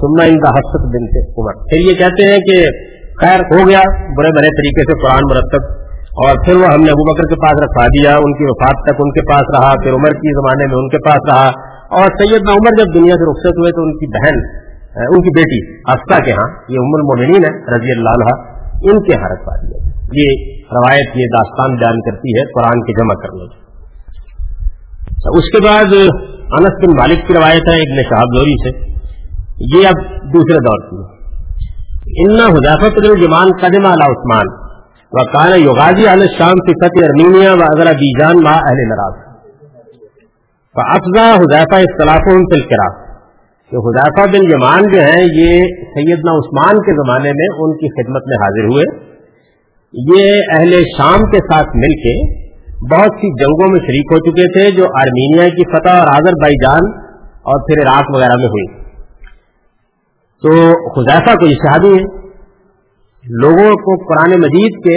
[0.00, 2.91] سبما اندا حسط بنتے عمر۔ پھر یہ کہتے ہیں کہ
[3.22, 3.80] خیر ہو گیا،
[4.18, 7.62] بڑے بڑے طریقے سے قرآن مرتب۔ اور پھر وہ ہم نے ابو بکر کے پاس
[7.62, 10.74] رکھوا دیا، ان کی وفات تک ان کے پاس رہا، پھر عمر کے زمانے میں
[10.74, 14.06] ان کے پاس رہا۔ اور سیدنا عمر جب دنیا سے رخصت ہوئے تو ان کی
[14.06, 14.62] بہن
[14.96, 18.52] ان کی بیٹی افسا کے ہاں یہ ام المومنین ہے رضی اللہ عنہ
[18.82, 23.14] ان کے ہاں رکھوا دیا۔ یہ روایت، یہ داستان بیان کرتی ہے، قرآن کے جمع
[23.14, 23.62] کرنے کی۔
[25.38, 25.84] اس کے بعد
[26.52, 28.92] انس بن مالک کی روایت ہے، ابن شہاب لوری سے۔
[29.80, 31.21] یہ اب دوسرے دور کی ہے۔
[32.02, 34.48] ان حضافت الجمان قدم علی عثمان
[35.12, 39.20] و کان یوگازی علیہ شام فتح ارمینیا و اگر بیجان ما اہل نراز
[40.76, 42.88] افزا حضیفہ اختلاف القرا
[43.72, 48.28] کہ حضیفہ بن یمان جو ہیں یہ سیدنا عثمان کے زمانے میں ان کی خدمت
[48.32, 48.90] میں حاضر ہوئے.
[49.94, 52.18] یہ اہل شام کے ساتھ مل کے
[52.92, 56.62] بہت سی جنگوں میں شریک ہو چکے تھے جو آرمینیا کی فتح اور آزر بائی
[56.66, 56.94] جان
[57.44, 58.81] اور پھر عراق وغیرہ میں ہوئی.
[60.42, 60.52] تو
[60.94, 62.22] خزیفہ کو اشہادی ہے۔
[63.24, 64.96] لوگوں کو قرآن مجید کے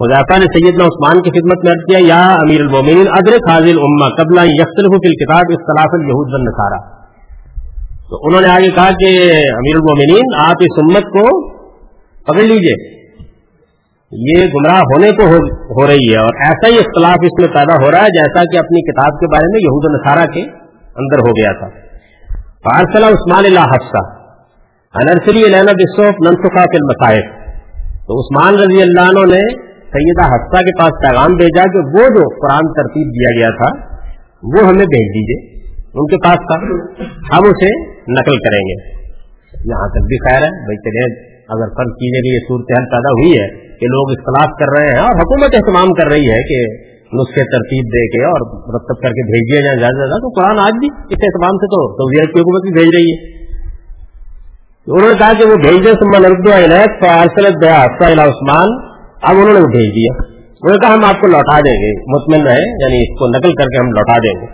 [0.00, 4.38] حضیفہ نے سیدنا عثمان کی خدمت میں کیا، یا امیر المومنین، ادرک حاضل اما قبل
[4.44, 7.00] یکسلف فی الکتاب اختلاف الہود بن نصارہ
[8.10, 9.10] تو انہوں نے آگے کہا کہ
[9.54, 11.50] امیر المومنین، آپ اس امت کو
[12.22, 12.99] پکڑ لیجیے۔
[14.12, 15.22] یہ گمراہ ہونے کو
[15.80, 18.58] ہو رہی ہے اور ایسا ہی اختلاف اس میں پیدا ہو رہا ہے جیسا کہ
[18.58, 20.42] اپنی کتاب کے بارے میں یہود نصارہ کے
[20.96, 21.68] اندر ہو گیا تھا۔
[22.38, 24.20] پارسلہ عثمان اللہ حفصہ
[24.94, 27.22] انرسری علینا بصوف ننسخا کے مسائل
[27.84, 32.28] تو عثمان رضی اللہ عنہ نے سیدہ حفصہ کے پاس پیغام بھیجا کہ وہ جو
[32.28, 33.96] قرآن ترتیب دیا گیا تھا،
[34.42, 35.60] وہ ہمیں بھیج دیجیے
[35.94, 36.64] ان کے پاس تھا۔
[37.04, 39.00] ہم اسے نقل کریں گے۔
[39.70, 43.32] یہاں تک بھی خیر ہے، بھائی چلے۔ اگر فرض کیجیے کہ یہ صورتحال پیدا ہوئی
[43.32, 43.48] ہے
[43.78, 47.84] کہ لوگ اختلاف کر رہے ہیں اور حکومت اہتمام کر رہی ہے کہ نسخے ترتیب
[47.84, 48.40] دے کے اور
[48.74, 51.66] مرتب کر کے بھیج دیا جائے زیادہ زیادہ، تو قرآن آج بھی اس اہتمام سے
[51.66, 53.40] تو سعودیت کی حکومت بھی بھیج رہی ہے۔
[54.86, 56.48] انہوں نے کہا کہ وہ بھیج دیں سما نرد
[58.18, 58.68] عثمان۔
[59.22, 60.22] اب انہوں نے بھیج دیا۔
[60.62, 63.54] انہوں نے کہا ہم آپ کو لوٹا دیں گے، مطمئن رہے یعنی اس کو نقل
[63.54, 64.46] کر کے ہم لوٹا دیں گے۔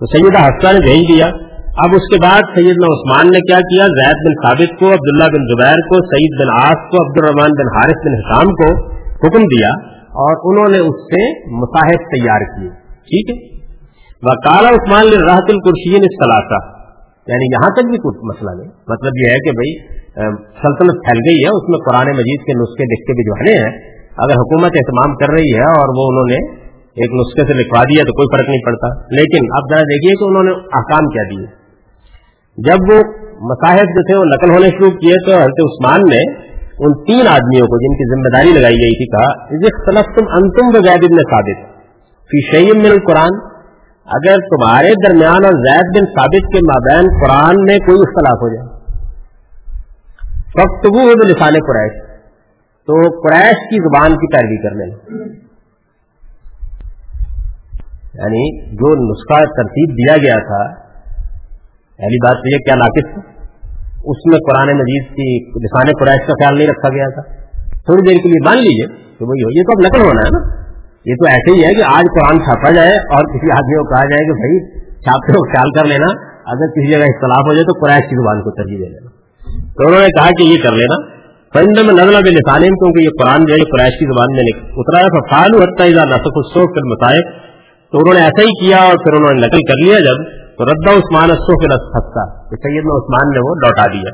[0.00, 1.30] تو سیدہ حفصہ نے بھیج دیا۔
[1.76, 5.42] اب اس کے بعد سیدنا عثمان نے کیا کیا؟ زید بن ثابت کو، عبداللہ بن
[5.50, 9.68] زبیر کو، سعید بن آس کو عبد الرحمان بن حارث بن حسام کو حکم دیا
[10.22, 13.60] اور انہوں نے اس سے مصاحب تیار کیے۔ ٹھیک ہے؟
[14.22, 16.58] وکالا عثمان نے راحت القرشین اصطلاح
[17.26, 20.00] یعنی یہاں تک بھی کچھ مسئلہ نہیں۔ مطلب یہ ہے کہ بھائی
[20.62, 23.80] سلطنت پھیل گئی ہے، اس میں قرآن مجید کے نسخے لکھ کے بھجوانے ہیں،
[24.18, 26.60] اگر حکومت اہتمام کر رہی ہے اور وہ انہوں نے
[27.02, 30.28] ایک نسخے سے لکھوا دیا تو کوئی فرق نہیں پڑتا۔ لیکن اب ذرا دیکھیے کہ
[30.28, 31.59] انہوں نے احکام کیا دیے۔
[32.68, 33.00] جب وہ
[33.50, 36.22] مصاحب جو تھے وہ نقل ہونے شروع کیے تو حضرت عثمان نے
[36.86, 40.82] ان تین آدمیوں کو جن کی ذمہ داری لگائی گئی تھی کہا تم انتم و
[40.86, 41.62] زید بن ثابت
[42.30, 43.38] فی شعیم من القرآن.
[44.08, 48.68] اگر تمہارے درمیان اور زید بن ثابت کے مابین قرآن میں کوئی اختلاف ہو جائے۔
[50.54, 51.98] فخت وہ لسان قریش،
[52.88, 55.26] تو قریش کی زبان کی پیروی کر لینا
[58.14, 58.44] یعنی
[58.76, 60.62] جو نسخہ ترتیب دیا گیا تھا
[62.00, 63.22] پہلی بات تو یہ کیا ناقص تھا
[64.04, 65.28] اس میں قرآن مجید کی
[65.64, 67.22] لسان قرائش کا خیال نہیں رکھا گیا تھا۔
[67.72, 68.86] تھوڑی دیر کے لیے مان لیجیے
[69.18, 70.70] کہ وہی ہو یہ تو اب نقل ہونا ہے نا۔
[71.04, 74.04] یہ تو ایسے ہی ہے کہ آج قرآن چھاپا جائے اور کسی آدمی کو کہا
[74.04, 77.86] جائے کہ بھائی چھاپے کو خیال کر لینا۔ اگر کسی جگہ اختلاف ہو جائے تو
[77.86, 79.08] قرائش کی زبان کو ترجیح دے لینا
[79.76, 81.20] تو انہوں نے کہا کہ یہ کر لینا۔
[81.54, 85.00] پرند میں نظر بے لسان کیونکہ یہ قرآن جو ہے قرائش کی زبان میں اترا
[85.00, 87.24] ہے فالو حتہ نسخ السوخ کر مسائب
[87.92, 90.66] تو انہوں نے ایسا ہی کیا اور پھر انہوں نے نقل کر لیا جب تو
[90.66, 94.10] ردا عثمان ہنستا کہ سیدنا عثمان نے وہ لوٹا دیا۔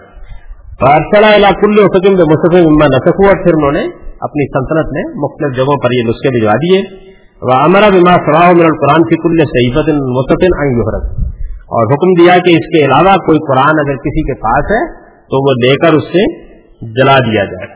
[1.60, 3.82] کل حکم نسخ ہوا، پھر انہوں نے
[4.20, 6.82] اپنی سلطنت میں مختلف جگہوں پر یہ نسخے بھجوا دیے۔
[7.42, 11.08] وہ امرا بما فراہ من القرآن فی کل صحیفت مستن انگرت
[11.66, 15.48] اور حکم دیا کہ اس کے علاوہ کوئی قرآن اگر کسی کے پاس ہے، تو
[15.48, 16.26] وہ لے کر اس سے
[16.80, 17.66] جلا دیا جائے۔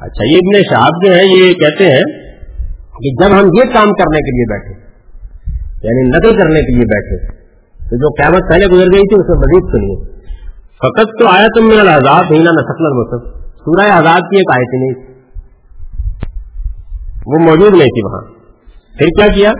[0.00, 2.04] اچھا یہ ابن شہاب جو ہے، یہ کہتے ہیں
[2.98, 4.86] کہ جب ہم یہ کام کرنے کے لیے بیٹھے
[5.82, 7.45] یعنی نقل کرنے کے لیے بیٹھے
[7.86, 10.16] تو جو قیامت پہلے گزر گئی تھی اس میں مزید سنیے۔
[10.76, 15.16] فقط تو آیا تم میرا آزاد ہی نہ سکل سورہ آزاد کی ایک آیت نہیں
[17.26, 18.20] وہ موجود نہیں تھی وہاں۔
[18.98, 19.52] پھر کیا کیا؟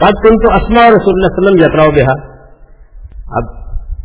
[0.00, 2.12] تب تم تو اسما اور رسول اللہ وسلم یاتراؤ بہا
[3.36, 3.44] اب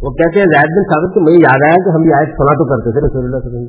[0.02, 2.54] وہ کہتے ہیں زید بن ثابت کو مجھے یاد آیا کہ ہم یہ آیت سنا
[2.54, 3.64] تو کرتے تھے رسول اللہ وسلم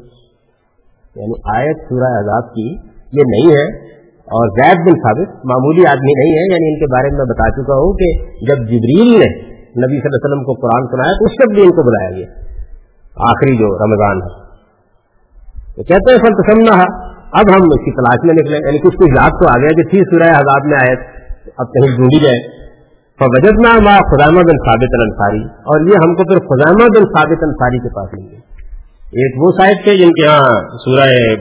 [1.17, 2.75] یعنی آیت سورہ آزاد کی
[3.13, 7.17] یہ نہیں ہے اور زید بن ثابت معمولی آدمی نہیں ہے۔ یعنی ان کے بارے
[7.17, 8.13] میں بتا چکا ہوں کہ
[8.47, 11.63] جب جبریل نے نبی صلی اللہ علیہ وسلم کو قرآن سنایا تو اس وقت بھی
[11.63, 12.27] ان کو بلایا گیا۔
[13.17, 14.47] آخری جو رمضان ہے۔
[15.77, 16.83] تو کہتے ہیں فل تسمنا
[17.33, 19.83] اب ہم اس کی تلاش میں نکلے۔ یعنی کچھ کچھ یاد تو آ گیا کہ
[19.83, 20.95] تھی سورہ حضاب میں آئے،
[21.59, 22.57] اب کہیں ڈھونڈی جائے
[23.21, 27.79] وجدنا ما خزامہ بن ثابت انصاری اور یہ ہم کو پھر خزامہ بن ثابت انصاری
[27.79, 28.39] کے پاس مل گئے۔
[29.07, 31.35] ایک وہ صاحب تھے جن کے ہاں سورہ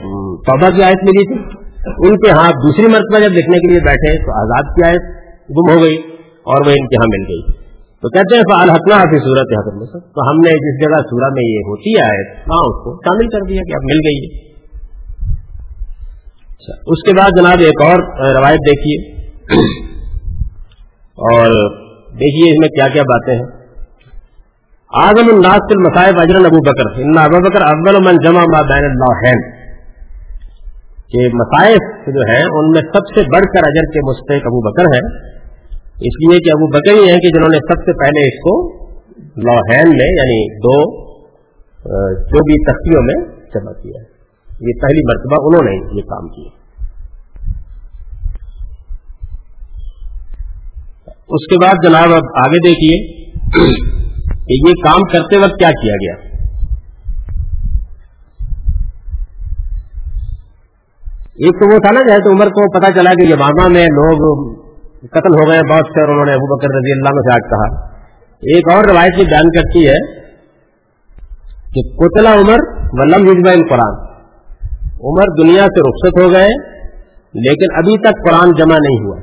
[0.46, 4.18] توبہ کی آیت ملی تھی۔ ان کے ہاں دوسری مرتبہ جب دیکھنے کے لیے بیٹھے
[4.18, 5.02] تو آزاد کی آیت
[5.50, 5.96] گم ہو گئی
[6.44, 7.65] اور وہ ان کے ہاں مل گئی۔
[8.02, 11.44] تو کہتے ہیں فعال حافظ صورت حضر میں تو ہم نے جس جگہ سورہ میں
[11.46, 14.18] یہ ہوتی ہے آیت وہاں اس کو شامل کر دیا کہ اب مل گئی
[16.50, 18.02] اچھا اس کے بعد جناب ایک اور
[18.34, 19.26] روایت دیکھیے۔
[21.28, 21.54] اور
[22.12, 23.46] دیکھیے اس میں کیا کیا باتیں ہیں۔
[24.92, 29.30] آزم الناس المصائب اجرن ابو بکر۔ ان ابو بکر اول من جمع ما بین اللہ
[31.08, 34.94] کہ مسائف جو ہیں، ان میں سب سے بڑھ کر اجر کے مستحق ابو بکر
[34.94, 35.35] ہے
[35.96, 38.52] اس لیے کہ ابو بکر ہی ہیں کہ جنہوں نے سب سے پہلے اس کو
[39.46, 40.74] لوہین میں یعنی دو
[42.30, 43.14] جو بھی تختیوں میں
[43.54, 44.02] جمع کیا
[44.66, 46.50] یہ پہلی مرتبہ انہوں نے یہ کام کیا۔
[51.36, 52.98] اس کے بعد جناب اب آگے دیکھیے
[54.48, 56.14] کہ یہ کام کرتے وقت کیا کیا گیا۔
[61.38, 64.22] ایک تو وہ تھا نا، جیسے عمر کو پتا چلا کہ یہ ماما میں لوگ
[65.06, 67.50] قتل ہو گئے بہت سے اور انہوں نے ابو بکر رضی اللہ عنہ سے آج
[67.50, 67.96] کہا۔
[68.36, 70.26] ایک اور روایت کی بیان کرتی ہے
[71.74, 72.58] کہ کتلا عمر
[72.92, 74.16] ولم یجبا قرآن
[75.04, 76.48] عمر دنیا سے رخصت ہو گئے،
[77.34, 79.16] لیکن ابھی تک قرآن جمع نہیں ہوا۔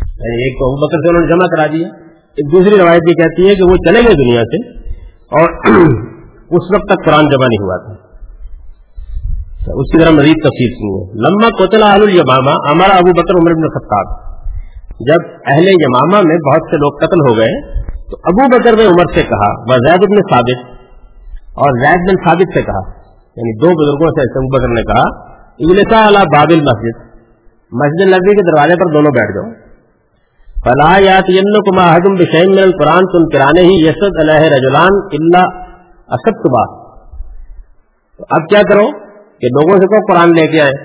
[0.00, 3.14] یعنی ایک تو ابو بکر سے انہوں نے جمع کرا دیا ایک دوسری روایت یہ
[3.14, 4.78] کہتی ہے کہ وہ چلے گئے دنیا سے
[5.08, 5.48] اور
[6.30, 8.06] اس وقت تک قرآن جمع نہیں ہوا تھا۔
[9.52, 13.68] اچھا، اس کی طرح مزید تفصیل سنیے۔ لمبا کوتلا الماما ہمارا ابو بکر عمر بن
[13.68, 14.35] خطاب۔
[15.00, 17.56] جب اہل یماما میں بہت سے لوگ قتل ہو گئے،
[18.10, 20.62] تو ابو بکر نے عمر سے کہا وہ زید بن ثابت،
[21.62, 22.82] اور زید بن ثابت سے کہا
[23.36, 25.04] یعنی دو بزرگوں سے ابو بکر نے کہا
[25.64, 27.04] اجلسا اللہ بابل مسجد
[27.72, 29.46] مسجد نبی کے دروازے پر دونوں بیٹھ جاؤ۔
[30.64, 35.42] فلا یاتینکم احدم بشیء من القران تنکرانے ہی یسد علیہ رجلان الا
[36.08, 36.64] اسدتبا
[38.18, 38.86] تو اب کیا کرو
[39.42, 40.76] کہ لوگوں سے کو قرآن لے کے آئے۔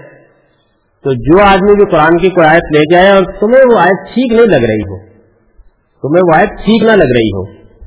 [1.06, 4.14] تو جو آدمی بھی قرآن کی کوئی آیت لے کے آئے اور تمہیں وہ آیت
[4.14, 4.98] ٹھیک نہیں لگ رہی ہو،
[6.04, 7.46] تمہیں وہ آیت ٹھیک نہ لگ رہی ہو،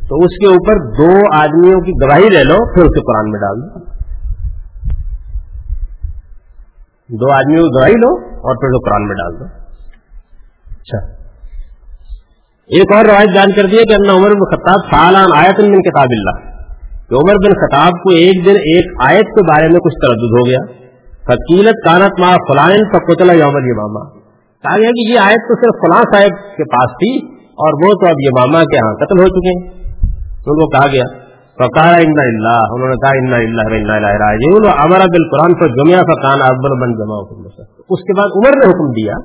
[0.08, 3.62] تو اس کے اوپر دو آدمیوں کی گواہی لے لو، پھر اسے قرآن میں ڈال
[3.62, 3.84] دو۔
[7.08, 9.44] دو آدمیوں کی گواہی لو اور پھر اسے قرآن میں ڈال دو۔
[10.70, 11.24] اچھا۔
[12.70, 16.06] ایک اور روایت بیان کر دیا کہ اللہ عمر بن خطاب سالان آیت من کتاب
[16.10, 16.38] اللہ،
[17.08, 20.46] کہ عمر بن خطاب کو ایک دن ایک آیت کے بارے میں کچھ تردد ہو
[20.46, 20.83] گیا۔
[21.28, 24.02] فکیلت کانت ما فلائن فقتل یوم یماما
[24.64, 27.12] کہا گیا کہ یہ آیت تو صرف فلاں صاحب کے پاس تھی
[27.64, 29.62] اور وہ تو اب یماما کے ہاں قتل ہو چکے ہیں۔
[30.46, 31.04] ان کو کہا گیا،
[31.58, 36.94] فقال ان اللہ، انہوں نے کہا ان اللہ راجعون امر بالقران فجمع فكان افضل من
[37.00, 37.20] جمع
[37.96, 39.18] اس کے بعد عمر نے حکم دیا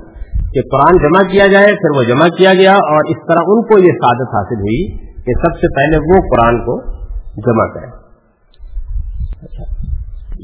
[0.53, 3.79] کہ قرآن جمع کیا جائے، پھر وہ جمع کیا گیا اور اس طرح ان کو
[3.79, 4.79] یہ سعادت حاصل ہوئی
[5.25, 6.77] کہ سب سے پہلے وہ قرآن کو
[7.47, 7.91] جمع کرے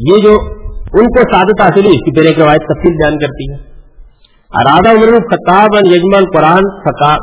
[0.10, 0.36] یہ جو
[1.00, 3.76] ان کو سعادت حاصل ہوئی، اس کی پہلے ایک روایت تفصیل بیان کرتی ہے۔
[4.62, 6.64] ارادہ عمر بن خطاب یجمل قرآن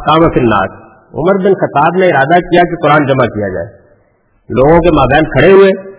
[0.07, 0.70] کام فلناج
[1.14, 3.66] عمر بن خطاب نے ارادہ کیا کہ قرآن جمع کیا جائے۔
[4.51, 5.93] لوگوں کے مابین کھڑے ہوئے۔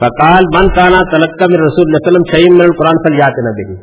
[0.00, 3.76] فقال، من کانا تلقہ میں رسول اللہ وسلم شعیم میں قرآن فلیات نہ دے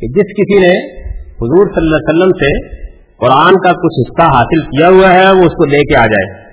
[0.00, 2.68] کہ جس کسی نے حضور صلی اللہ علیہ وسلم سے
[3.16, 6.44] قرآن کا کچھ حصہ حاصل کیا ہوا ہے، وہ اس کو لے کے آ جائے۔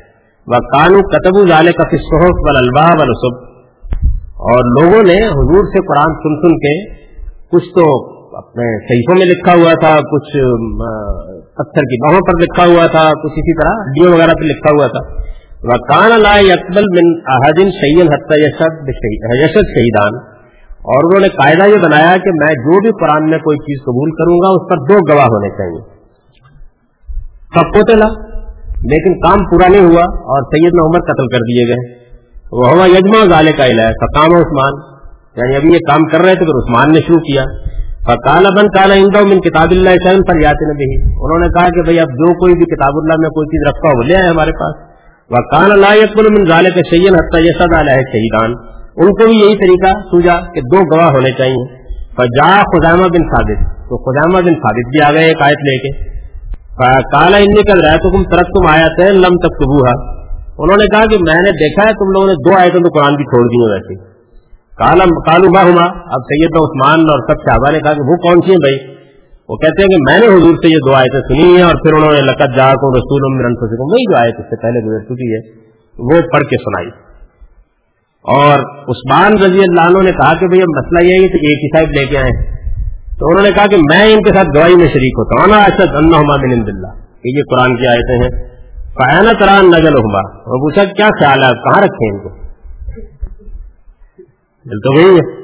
[0.47, 2.95] وہ کانو کتب ظال کا فصوف و الباہ
[4.41, 6.73] اور لوگوں نے حضور سے قرآن سن سن کے
[7.51, 7.83] کچھ تو
[8.37, 10.31] اپنے صحیفوں میں لکھا ہوا تھا، کچھ
[11.57, 14.87] پتھر کی باہوں پر لکھا ہوا تھا، کچھ اسی طرح ہڈیوں وغیرہ پہ لکھا ہوا
[14.87, 15.03] تھا۔
[15.63, 18.49] وہ کان اللہ اکبل بن احدین شعین حتیہ
[19.41, 20.19] یشد شہیدان
[20.91, 24.11] اور انہوں نے قاعدہ یہ بنایا کہ میں جو بھی قرآن میں کوئی چیز قبول
[24.11, 25.81] کروں گا، اس پر دو گواہ ہونے چاہیے۔
[27.55, 28.11] سب کو تلا
[28.83, 32.01] لیکن کام پورا نہیں ہوا اور سید عمر قتل کر دیے گئے۔
[32.52, 34.80] وہ ہوا یجما غالے کا علاج فقام عثمان.
[35.39, 37.45] یعنی ابھی یہ کام کر رہے تھے، پھر عثمان نے شروع کیا.
[38.26, 38.95] کالا بن کالا
[39.32, 42.56] من کتاب اللہ شہن پر یات نبی انہوں نے کہا کہ بھائی اب جو کوئی
[42.62, 44.80] بھی کتاب اللہ میں کوئی چیز رکھا ہو لے آئے ہمارے پاس.
[45.32, 48.56] وہ کان اللہ من غالے کے سید حتیہ یسد علیہ شہیدان
[49.04, 51.62] ان کو بھی یہی طریقہ سوجا کہ دو گواہ ہونے چاہیے.
[52.18, 53.62] فجا خزامہ بن ثابت.
[53.91, 55.93] تو خزامہ بن ثابت بھی آ گئے ایک آیت لے کے.
[57.14, 59.64] کالا ان کا رہا تو تم ترک تم آیا تھے لم تک
[60.58, 63.16] انہوں نے کہا کہ میں نے دیکھا ہے تم لوگوں نے دو آیتوں تو قرآن
[63.16, 64.12] کی چھوڑ دی ویسے۔
[65.32, 68.52] کالو با ہما اب سید عثمان اور سب صحابہ نے کہا کہ وہ کون سی
[68.52, 69.02] ہیں بھائی؟
[69.49, 71.93] وہ کہتے ہیں کہ میں نے حضور سے یہ دو آیتیں سنی ہیں اور پھر
[71.93, 73.22] انہوں نے لقت جا کو رسول
[73.91, 75.39] وہی جو آیت اس سے پہلے گزر چکی ہے،
[75.99, 76.88] وہ پڑھ کے سنائی۔
[78.24, 81.78] اور عثمان رضی اللہ عنہ نے کہا کہ بھئی مسئلہ یہ ہے کہ ایک ہی
[81.78, 82.62] صاحب لے کے آئے۔
[83.20, 85.64] تو انہوں نے کہا کہ میں ان کے ساتھ گواہی میں شریک ہوتا ہوں۔ نا
[86.68, 88.51] اللہ۔ کہ یہ قرآن کی آیتیں ہیں۔
[88.91, 92.29] فائنا تران نجل ہوا وہ پوچھا، کیا خیال ہے؟ کہاں رکھے ان کو?
[94.65, 95.41] دل تو وہی ہے۔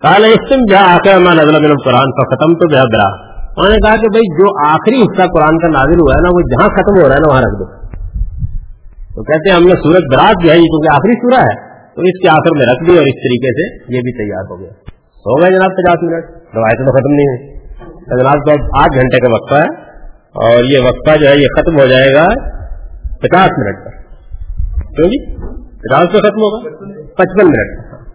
[0.00, 3.76] کال استم جا آ میں نزل بن قرآن کا ختم تو بے برا انہوں نے
[3.76, 7.02] کہا کہ بھائی جو آخری حصہ قرآن کا نازل ہوا ہے نا، وہ جہاں ختم
[7.02, 7.86] ہو رہا ہے نا، وہاں رکھ دو۔
[9.14, 12.02] تو کہتے ہیں، ہم نے سورت برات جو ہے یہ کیونکہ آخری سورہ ہے۔ تو
[12.02, 14.70] اس کے آخر میں رکھ دی اور اس طریقے سے یہ بھی تیار ہو گیا۔
[15.16, 17.56] ہو گئے جناب پچاس منٹ۔ روایت تو ختم نہیں ہے
[18.20, 19.80] جناب، تو آٹھ گھنٹے کا وقفہ ہے۔
[20.16, 22.55] اور یہ وقفہ جو ہے، یہ ختم ہو جائے گا۔
[23.20, 23.90] پچاس منٹ پر
[24.96, 25.18] کیوں جی
[25.78, 26.68] پچاس تو ختم ہوگا۔
[27.16, 27.96] پچپن منٹ۔